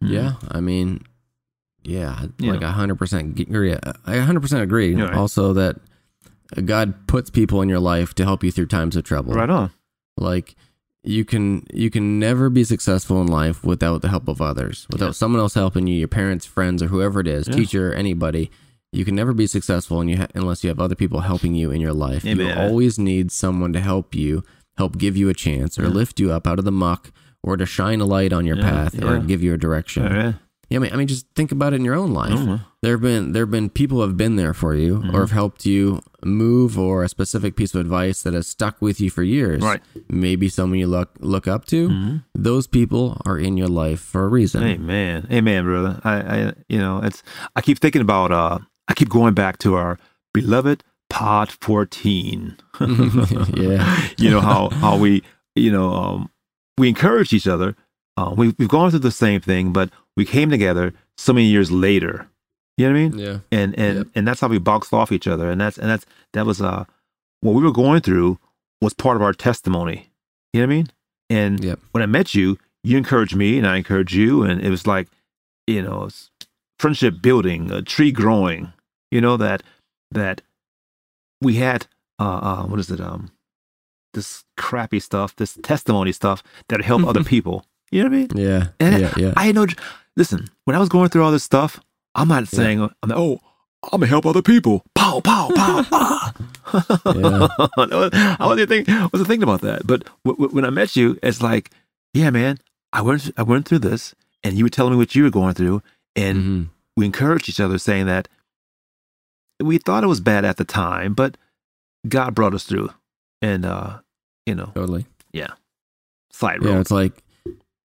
yeah, 0.00 0.32
I 0.50 0.60
mean, 0.60 1.04
yeah, 1.84 2.26
like 2.38 2.62
a 2.62 2.70
hundred 2.70 2.96
percent 2.96 3.38
agree. 3.40 3.74
I 3.74 4.14
a 4.14 4.22
hundred 4.22 4.40
percent 4.40 4.62
agree. 4.62 4.94
Yeah, 4.94 5.04
right. 5.04 5.14
Also, 5.14 5.52
that 5.54 5.80
God 6.64 7.06
puts 7.08 7.28
people 7.28 7.60
in 7.60 7.68
your 7.68 7.80
life 7.80 8.14
to 8.14 8.24
help 8.24 8.44
you 8.44 8.52
through 8.52 8.66
times 8.66 8.94
of 8.94 9.04
trouble. 9.04 9.34
Right 9.34 9.50
on. 9.50 9.72
Like 10.16 10.54
you 11.04 11.24
can 11.24 11.64
you 11.72 11.90
can 11.90 12.18
never 12.18 12.48
be 12.48 12.64
successful 12.64 13.20
in 13.20 13.26
life 13.26 13.64
without 13.64 14.02
the 14.02 14.08
help 14.08 14.28
of 14.28 14.40
others. 14.40 14.86
Without 14.90 15.06
Yeah. 15.06 15.12
someone 15.12 15.40
else 15.40 15.54
helping 15.54 15.86
you, 15.86 15.96
your 15.98 16.08
parents, 16.08 16.46
friends, 16.46 16.82
or 16.82 16.86
whoever 16.88 17.20
it 17.20 17.26
is, 17.26 17.48
Yeah. 17.48 17.54
teacher, 17.56 17.92
anybody. 17.92 18.50
You 18.92 19.04
can 19.04 19.14
never 19.14 19.32
be 19.32 19.46
successful 19.46 20.00
and 20.00 20.10
you 20.10 20.18
ha- 20.18 20.26
unless 20.34 20.62
you 20.62 20.68
have 20.68 20.78
other 20.78 20.94
people 20.94 21.20
helping 21.20 21.54
you 21.54 21.70
in 21.70 21.80
your 21.80 21.94
life. 21.94 22.24
You 22.24 22.32
Amen. 22.32 22.58
always 22.58 22.98
need 22.98 23.32
someone 23.32 23.72
to 23.72 23.80
help 23.80 24.14
you, 24.14 24.44
help 24.76 24.98
give 24.98 25.16
you 25.16 25.28
a 25.30 25.34
chance, 25.34 25.78
or 25.78 25.84
Yeah. 25.84 25.88
lift 25.88 26.20
you 26.20 26.30
up 26.30 26.46
out 26.46 26.58
of 26.58 26.64
the 26.66 26.72
muck, 26.72 27.10
or 27.42 27.56
to 27.56 27.64
shine 27.66 28.00
a 28.00 28.04
light 28.04 28.32
on 28.32 28.44
your 28.46 28.56
Yeah, 28.58 28.70
path, 28.70 29.02
or 29.02 29.18
give 29.18 29.42
you 29.42 29.54
a 29.54 29.58
direction. 29.58 30.34
Yeah, 30.72 30.78
I 30.78 30.80
mean, 30.80 30.92
I 30.92 30.96
mean, 30.96 31.06
just 31.06 31.26
think 31.36 31.52
about 31.52 31.72
it 31.72 31.76
in 31.76 31.84
your 31.84 31.94
own 31.94 32.12
life. 32.14 32.32
Mhm. 32.38 32.60
There 32.82 32.92
have 32.92 33.00
been 33.02 33.32
there 33.32 33.42
have 33.42 33.50
been 33.50 33.68
people 33.70 33.98
who 33.98 34.02
have 34.08 34.16
been 34.16 34.36
there 34.36 34.54
for 34.54 34.74
you 34.74 34.98
Mm-hmm. 34.98 35.14
or 35.14 35.20
have 35.20 35.30
helped 35.30 35.66
you 35.66 36.00
move, 36.24 36.78
or 36.78 37.02
a 37.04 37.08
specific 37.08 37.56
piece 37.56 37.74
of 37.74 37.80
advice 37.80 38.22
that 38.22 38.32
has 38.34 38.46
stuck 38.46 38.80
with 38.80 39.00
you 39.00 39.10
for 39.10 39.22
years. 39.22 39.62
Right. 39.62 39.82
Maybe 40.08 40.48
someone 40.48 40.78
you 40.78 40.86
look 40.86 41.10
look 41.20 41.46
up 41.46 41.64
to. 41.66 41.88
Mm-hmm. 41.88 42.16
Those 42.34 42.66
people 42.66 43.20
are 43.26 43.38
in 43.38 43.56
your 43.56 43.68
life 43.68 44.00
for 44.00 44.24
a 44.24 44.28
reason. 44.28 44.62
Amen. 44.62 45.26
Amen, 45.30 45.64
brother. 45.64 46.00
I, 46.04 46.14
I 46.14 46.52
you 46.68 46.78
know, 46.78 47.00
it's 47.02 47.22
I 47.54 47.60
keep 47.60 47.78
thinking 47.78 48.02
about 48.02 48.32
uh 48.32 48.58
I 48.88 48.94
keep 48.94 49.08
going 49.10 49.34
back 49.34 49.58
to 49.58 49.74
our 49.74 49.98
beloved 50.32 50.82
pod 51.10 51.50
14. 51.50 52.56
yeah. 53.54 54.08
you 54.18 54.30
know 54.30 54.40
how 54.40 54.70
how 54.70 54.96
we 54.96 55.22
you 55.54 55.70
know 55.70 55.92
um 55.92 56.30
we 56.78 56.88
encourage 56.88 57.32
each 57.32 57.46
other. 57.46 57.76
Uh, 58.16 58.34
we 58.36 58.54
we've 58.58 58.68
gone 58.68 58.90
through 58.90 58.98
the 59.00 59.10
same 59.10 59.40
thing, 59.40 59.72
but 59.72 59.90
we 60.16 60.24
came 60.24 60.50
together 60.50 60.92
so 61.16 61.32
many 61.32 61.46
years 61.46 61.70
later. 61.70 62.28
You 62.78 62.86
know 62.88 62.92
what 62.94 62.98
I 62.98 63.08
mean? 63.08 63.18
Yeah. 63.18 63.38
and 63.50 63.78
and 63.78 63.96
Yep. 63.98 64.06
and 64.14 64.26
that's 64.28 64.40
how 64.40 64.48
we 64.48 64.58
boxed 64.58 64.92
off 64.92 65.12
each 65.12 65.26
other 65.28 65.50
and 65.50 65.60
that's 65.60 65.76
and 65.78 65.90
that's 65.90 66.06
that 66.32 66.46
was 66.46 66.60
uh 66.62 66.84
what 67.42 67.52
we 67.54 67.62
were 67.62 67.72
going 67.72 68.00
through 68.00 68.38
was 68.80 68.94
part 68.94 69.16
of 69.16 69.22
our 69.22 69.32
testimony 69.34 70.10
you 70.52 70.60
know 70.60 70.66
what 70.66 70.72
i 70.72 70.76
mean 70.76 70.86
and 71.28 71.62
Yep. 71.62 71.78
when 71.92 72.02
i 72.02 72.06
met 72.06 72.34
you 72.34 72.58
you 72.82 72.96
encouraged 72.96 73.36
me 73.36 73.58
and 73.58 73.66
i 73.66 73.76
encouraged 73.76 74.14
you 74.14 74.42
and 74.42 74.60
it 74.62 74.70
was 74.70 74.86
like 74.86 75.08
you 75.66 75.82
know 75.82 76.08
friendship 76.78 77.20
building 77.20 77.70
a 77.70 77.82
tree 77.82 78.10
growing 78.10 78.72
you 79.10 79.20
know 79.20 79.36
that 79.36 79.62
that 80.10 80.40
we 81.42 81.56
had 81.56 81.86
uh 82.18 82.40
uh 82.42 82.62
what 82.64 82.80
is 82.80 82.90
it 82.90 83.00
um 83.00 83.30
this 84.14 84.44
crappy 84.56 84.98
stuff 84.98 85.36
this 85.36 85.58
testimony 85.62 86.10
stuff 86.12 86.42
that 86.68 86.82
help 86.82 87.04
other 87.04 87.22
people 87.34 87.64
you 87.90 88.02
know 88.02 88.08
what 88.08 88.14
i 88.14 88.18
mean 88.18 88.28
Yeah. 88.34 88.68
and 88.80 89.00
Yeah. 89.02 89.14
Yeah. 89.16 89.32
I 89.36 89.44
had 89.44 89.54
no. 89.54 89.66
Listen, 90.16 90.48
when 90.64 90.76
I 90.76 90.78
was 90.78 90.88
going 90.88 91.08
through 91.08 91.24
all 91.24 91.32
this 91.32 91.44
stuff, 91.44 91.80
I'm 92.14 92.28
not 92.28 92.48
saying 92.48 92.80
I'm 92.82 92.90
like, 93.08 93.18
oh, 93.18 93.40
I'm 93.84 94.00
gonna 94.00 94.06
help 94.06 94.26
other 94.26 94.42
people. 94.42 94.84
Pow, 94.94 95.20
pow, 95.20 95.50
pow. 95.54 95.84
ah. 95.92 96.32
Yeah. 97.06 97.48
I 98.38 98.46
wasn't 98.46 98.68
thinking, 98.68 98.94
wasn't 99.12 99.26
thinking 99.28 99.42
about 99.42 99.62
that. 99.62 99.86
But 99.86 100.04
w- 100.24 100.36
w- 100.38 100.54
when 100.54 100.64
I 100.64 100.70
met 100.70 100.94
you, 100.96 101.18
it's 101.22 101.40
like, 101.42 101.70
yeah, 102.14 102.30
man, 102.30 102.58
I 102.92 103.00
went, 103.02 103.30
I 103.36 103.42
went 103.42 103.66
through 103.66 103.80
this, 103.80 104.14
and 104.44 104.56
you 104.58 104.64
were 104.64 104.68
telling 104.70 104.92
me 104.92 104.98
what 104.98 105.14
you 105.14 105.24
were 105.24 105.30
going 105.30 105.54
through, 105.54 105.82
and 106.14 106.38
Mhm. 106.38 106.68
we 106.96 107.06
encouraged 107.06 107.48
each 107.48 107.58
other, 107.60 107.78
saying 107.78 108.06
that 108.06 108.28
we 109.60 109.78
thought 109.78 110.04
it 110.04 110.08
was 110.08 110.20
bad 110.20 110.44
at 110.44 110.56
the 110.58 110.64
time, 110.64 111.14
but 111.14 111.36
God 112.08 112.34
brought 112.34 112.54
us 112.54 112.64
through, 112.64 112.90
and 113.40 113.64
uh, 113.64 114.00
you 114.46 114.54
know, 114.54 114.70
Totally. 114.74 115.06
Yeah. 115.32 115.54
Side 116.32 116.62
Yeah. 116.62 116.80
It's 116.80 116.90
like 116.90 117.22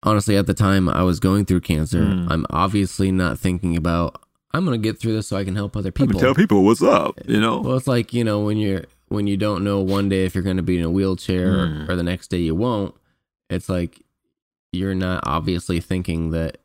honestly, 0.03 0.38
at 0.38 0.47
the 0.47 0.53
time 0.53 0.88
I 0.89 1.03
was 1.03 1.19
going 1.19 1.45
through 1.45 1.62
cancer, 1.62 2.01
Mm. 2.01 2.27
I'm 2.29 2.45
obviously 2.49 3.12
not 3.12 3.39
thinking 3.39 3.75
about 3.75 4.21
I'm 4.53 4.63
gonna 4.65 4.77
get 4.77 4.99
through 4.99 5.13
this 5.13 5.27
so 5.27 5.38
I 5.38 5.43
can 5.43 5.55
help 5.55 5.75
other 5.75 5.91
people. 5.91 6.19
tell 6.19 6.33
people 6.33 6.63
what's 6.63 6.81
up. 6.81 7.19
You 7.27 7.39
know, 7.39 7.60
Well, 7.62 7.77
it's 7.77 7.88
like 7.88 8.13
you 8.13 8.23
know 8.23 8.39
when 8.41 8.57
you're 8.57 8.86
when 9.10 9.27
you 9.27 9.38
don't 9.38 9.63
know 9.63 9.79
one 9.81 10.10
day 10.10 10.25
if 10.25 10.36
you're 10.36 10.43
going 10.43 10.57
to 10.57 10.63
be 10.63 10.77
in 10.77 10.83
a 10.83 10.89
wheelchair 10.89 11.47
Mm. 11.53 11.88
or, 11.88 11.93
or 11.93 11.95
the 11.95 12.03
next 12.03 12.27
day 12.29 12.39
you 12.39 12.53
won't. 12.55 12.93
It's 13.49 13.69
like 13.69 14.01
you're 14.73 14.95
not 14.95 15.23
obviously 15.25 15.79
thinking 15.79 16.31
that 16.31 16.57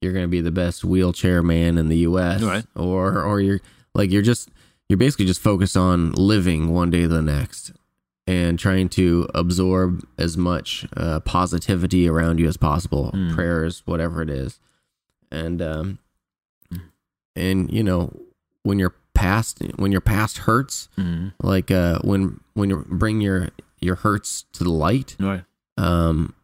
you're 0.00 0.12
going 0.12 0.22
to 0.24 0.28
be 0.28 0.40
the 0.40 0.52
best 0.52 0.84
wheelchair 0.84 1.42
man 1.42 1.76
in 1.76 1.88
the 1.88 1.98
U.S. 1.98 2.40
Right. 2.42 2.64
Or 2.76 3.20
or 3.22 3.40
you're 3.40 3.60
like 3.94 4.10
you're 4.12 4.22
just 4.22 4.48
you're 4.88 4.96
basically 4.96 5.26
just 5.26 5.40
focused 5.40 5.76
on 5.76 6.12
living 6.12 6.68
one 6.72 6.90
day 6.90 7.02
to 7.02 7.08
the 7.08 7.22
next 7.22 7.72
and 8.28 8.58
trying 8.58 8.90
to 8.90 9.26
absorb 9.34 10.04
as 10.18 10.36
much 10.36 10.86
uh, 10.98 11.18
positivity 11.20 12.06
around 12.06 12.38
you 12.38 12.46
as 12.46 12.58
possible, 12.58 13.10
Mm. 13.14 13.34
prayers, 13.34 13.82
whatever 13.86 14.20
it 14.20 14.28
is, 14.28 14.60
and 15.30 15.62
um, 15.62 15.98
Mm. 16.72 16.80
and 17.34 17.72
you 17.72 17.82
know 17.82 18.12
when 18.64 18.78
you're 18.78 18.94
past 19.14 19.62
when 19.76 19.90
your 19.92 20.00
past 20.02 20.38
hurts 20.46 20.88
Mhm. 20.98 21.32
like 21.42 21.70
uh 21.72 21.98
when 22.04 22.38
when 22.54 22.68
you 22.70 22.84
bring 22.88 23.20
your 23.20 23.48
your 23.80 23.96
hurts 23.96 24.44
to 24.52 24.62
the 24.62 24.70
light 24.70 25.16
right? 25.18 25.44
um 25.76 26.34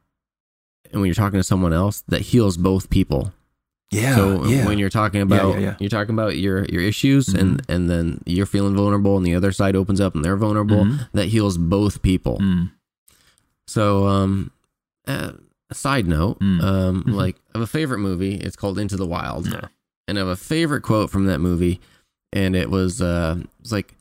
and 0.91 1.01
when 1.01 1.07
you're 1.07 1.15
talking 1.15 1.39
to 1.39 1.45
someone 1.45 1.73
else 1.73 2.03
that 2.09 2.23
heals 2.33 2.57
both 2.57 2.91
people 2.91 3.33
Yeah, 3.91 4.17
so 4.17 4.45
yeah. 4.47 4.67
when 4.67 4.79
you're 4.79 4.91
talking 4.91 5.21
about 5.21 5.55
yeah, 5.55 5.61
yeah. 5.61 5.77
you're 5.79 5.91
talking 5.91 6.15
about 6.15 6.37
your 6.37 6.65
your 6.65 6.83
issues 6.83 7.29
and 7.29 7.63
and 7.69 7.89
then 7.89 8.21
you're 8.27 8.47
feeling 8.47 8.75
vulnerable 8.75 9.17
and 9.17 9.25
the 9.25 9.35
other 9.37 9.53
side 9.53 9.77
opens 9.77 10.01
up 10.01 10.15
and 10.17 10.25
they're 10.25 10.37
vulnerable 10.37 10.85
Mhm. 10.85 11.09
that 11.13 11.27
heals 11.27 11.57
both 11.59 12.03
people 12.03 12.39
Mm. 12.39 12.71
so 13.69 14.07
um 14.09 14.51
uh, 15.07 15.33
side 15.73 16.07
note 16.09 16.41
Mm. 16.41 16.63
um 16.63 17.05
Mhm. 17.05 17.15
like 17.15 17.37
I 17.55 17.59
have 17.59 17.63
a 17.63 17.67
favorite 17.69 17.99
movie 18.01 18.35
it's 18.37 18.57
called 18.57 18.79
into 18.81 18.97
the 18.97 19.07
wild 19.07 19.47
Yeah. 19.47 19.69
and 20.09 20.19
I 20.19 20.23
have 20.23 20.29
a 20.29 20.37
favorite 20.37 20.83
quote 20.83 21.11
from 21.11 21.27
that 21.27 21.39
movie, 21.41 21.81
and 22.33 22.57
it 22.57 22.71
was 22.71 23.01
uh, 23.01 23.37
it 23.41 23.49
was 23.63 23.71
like, 23.73 23.95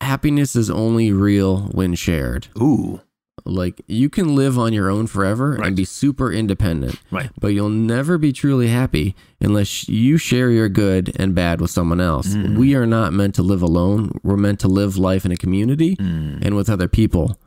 "Happiness 0.00 0.54
is 0.56 0.70
only 0.70 1.12
real 1.12 1.68
when 1.72 1.94
shared." 1.94 2.48
Ooh, 2.60 3.00
Like 3.48 3.80
you 3.86 4.08
can 4.10 4.34
live 4.34 4.58
on 4.58 4.72
your 4.72 4.90
own 4.90 5.06
forever 5.06 5.52
Right. 5.58 5.66
and 5.68 5.76
be 5.76 5.84
super 5.84 6.32
independent, 6.32 7.00
right. 7.10 7.30
but 7.40 7.48
you'll 7.48 7.68
never 7.68 8.18
be 8.18 8.32
truly 8.32 8.68
happy 8.68 9.14
unless 9.40 9.88
you 9.88 10.16
share 10.18 10.50
your 10.50 10.68
good 10.68 11.12
and 11.16 11.34
bad 11.34 11.60
with 11.60 11.70
someone 11.70 12.00
else. 12.00 12.28
Mm. 12.34 12.56
We 12.56 12.74
are 12.74 12.86
not 12.86 13.12
meant 13.12 13.34
to 13.36 13.42
live 13.42 13.62
alone. 13.62 14.18
We're 14.22 14.36
meant 14.36 14.60
to 14.60 14.68
live 14.68 14.96
life 14.96 15.24
in 15.24 15.32
a 15.32 15.36
community 15.36 15.96
Mm. 15.96 16.44
and 16.44 16.54
with 16.56 16.68
other 16.70 16.88
people. 16.88 17.38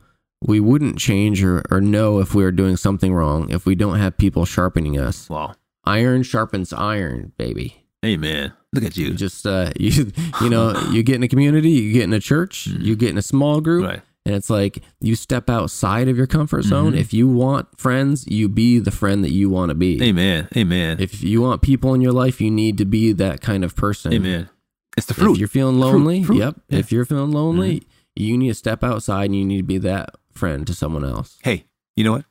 We 0.44 0.58
wouldn't 0.58 0.98
change 0.98 1.42
or, 1.44 1.62
or 1.70 1.80
know 1.80 2.18
if 2.18 2.34
we 2.34 2.42
are 2.44 2.50
doing 2.50 2.76
something 2.76 3.14
wrong 3.14 3.48
if 3.50 3.64
we 3.64 3.74
don't 3.76 3.98
have 3.98 4.16
people 4.18 4.44
sharpening 4.44 4.98
us. 4.98 5.28
Wow. 5.30 5.54
Iron 5.84 6.22
sharpens 6.24 6.72
iron, 6.72 7.32
baby. 7.38 7.86
Amen. 8.04 8.52
Look 8.72 8.84
at 8.84 8.96
You 8.96 9.08
you. 9.08 9.14
just 9.14 9.46
uh 9.46 9.70
you 9.78 10.10
you 10.40 10.48
know 10.50 10.74
you 10.90 11.02
get 11.04 11.14
in 11.16 11.22
a 11.22 11.28
community 11.28 11.70
you 11.70 11.92
get 11.92 12.04
in 12.04 12.12
a 12.12 12.18
church 12.20 12.66
you 12.66 12.96
get 12.96 13.10
in 13.10 13.18
a 13.18 13.22
small 13.22 13.60
group 13.60 13.84
Right. 13.86 14.02
And 14.24 14.34
it's 14.34 14.48
like 14.50 14.82
you 15.00 15.14
step 15.16 15.50
outside 15.50 16.06
of 16.08 16.16
your 16.16 16.26
comfort 16.28 16.62
zone 16.62 16.92
Mhm. 16.92 16.98
if 16.98 17.12
you 17.12 17.26
want 17.28 17.66
friends 17.78 18.26
you 18.28 18.48
be 18.48 18.78
the 18.78 18.90
friend 18.90 19.24
that 19.24 19.30
you 19.32 19.50
want 19.50 19.70
to 19.70 19.74
be 19.74 20.02
Amen. 20.02 20.48
Amen. 20.56 20.96
if 21.00 21.22
you 21.22 21.40
want 21.42 21.60
people 21.62 21.92
in 21.94 22.00
your 22.00 22.12
life 22.12 22.40
you 22.40 22.50
need 22.50 22.78
to 22.78 22.84
be 22.84 23.12
that 23.12 23.40
kind 23.40 23.64
of 23.64 23.74
person 23.76 24.12
Amen. 24.12 24.48
It's 24.96 25.06
the 25.06 25.14
fruit. 25.14 25.32
if 25.34 25.38
you're 25.38 25.48
feeling 25.48 25.78
lonely 25.80 26.22
fruit. 26.22 26.38
yep 26.38 26.54
Yeah. 26.68 26.78
if 26.78 26.92
you're 26.92 27.04
feeling 27.04 27.32
lonely 27.32 27.82
you 28.14 28.36
need 28.38 28.48
to 28.48 28.54
step 28.54 28.84
outside 28.84 29.26
and 29.26 29.36
you 29.36 29.44
need 29.44 29.56
to 29.58 29.62
be 29.62 29.78
that 29.78 30.10
friend 30.32 30.66
to 30.66 30.74
someone 30.74 31.04
else 31.04 31.38
hey, 31.42 31.64
you 31.96 32.04
know 32.04 32.12
what? 32.12 32.24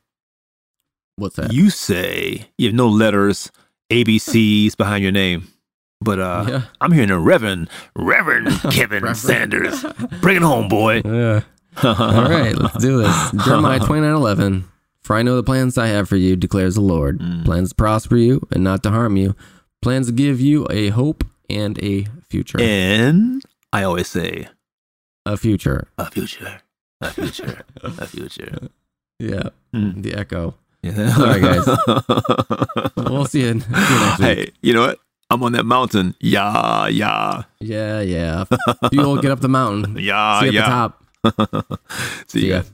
what's 1.16 1.36
that 1.36 1.52
You 1.52 1.70
say 1.70 2.48
you 2.58 2.68
have 2.68 2.74
no 2.74 2.88
letters, 2.88 3.50
ABCs 3.90 4.76
behind 4.76 5.02
your 5.02 5.12
name. 5.12 5.48
But 6.00 6.18
uh 6.18 6.44
yeah 6.48 6.62
I'm 6.80 6.90
hearing 6.92 7.10
a 7.10 7.18
Reverend, 7.20 7.68
Reverend 7.94 8.48
Kevin 8.70 9.02
Reverend. 9.04 9.16
Sanders. 9.18 9.84
Bring 10.20 10.36
it 10.36 10.42
home, 10.42 10.68
boy. 10.68 11.02
yeah 11.04 11.42
all 11.82 11.94
right 12.28 12.56
let's 12.56 12.76
do 12.78 12.98
this 12.98 13.30
jeremiah 13.44 13.78
29 13.84 14.12
11 14.14 14.64
for 15.00 15.16
i 15.16 15.22
know 15.22 15.36
the 15.36 15.42
plans 15.42 15.78
i 15.78 15.86
have 15.86 16.08
for 16.08 16.16
you 16.16 16.36
declares 16.36 16.74
the 16.74 16.80
lord 16.80 17.18
Mm. 17.20 17.44
plans 17.44 17.70
to 17.70 17.74
prosper 17.74 18.16
you 18.16 18.40
and 18.52 18.62
not 18.64 18.82
to 18.82 18.90
harm 18.90 19.16
you 19.16 19.34
plans 19.80 20.06
to 20.08 20.12
give 20.12 20.40
you 20.40 20.66
a 20.70 20.88
hope 20.90 21.24
and 21.50 21.82
a 21.82 22.06
future 22.28 22.58
And 22.60 23.42
I 23.72 23.82
always 23.84 24.08
say, 24.08 24.48
a 25.26 25.36
future 25.36 25.88
a 25.98 26.10
future, 26.10 26.60
a 27.00 27.10
future, 27.10 27.62
a 27.82 28.06
future. 28.06 28.68
yeah 29.18 29.48
Mm. 29.74 30.02
the 30.02 30.14
echo 30.14 30.54
Yeah. 30.82 31.14
All 31.16 31.24
right, 31.26 31.40
guys. 31.40 31.66
we'll 32.96 33.24
see 33.26 33.40
you, 33.42 33.60
see 33.60 33.66
you 33.70 34.00
next 34.00 34.18
week 34.18 34.28
Hey, 34.38 34.50
you 34.62 34.72
know 34.74 34.86
what? 34.86 34.98
I'm 35.30 35.42
on 35.44 35.52
that 35.52 35.64
mountain. 35.64 36.14
Yeah, 36.20 36.88
yeah, 36.88 37.44
yeah 37.60 38.00
yeah 38.02 38.44
you 38.92 39.00
will 39.00 39.16
get 39.16 39.30
up 39.30 39.40
the 39.40 39.48
mountain 39.48 39.96
yeah, 39.98 40.40
see 40.40 40.46
you 40.46 40.50
at 40.50 40.54
yeah. 40.54 40.60
the 40.62 40.66
top 40.68 41.01
See 42.26 42.48
see 42.48 42.48
ya. 42.48 42.62
ya 42.62 42.72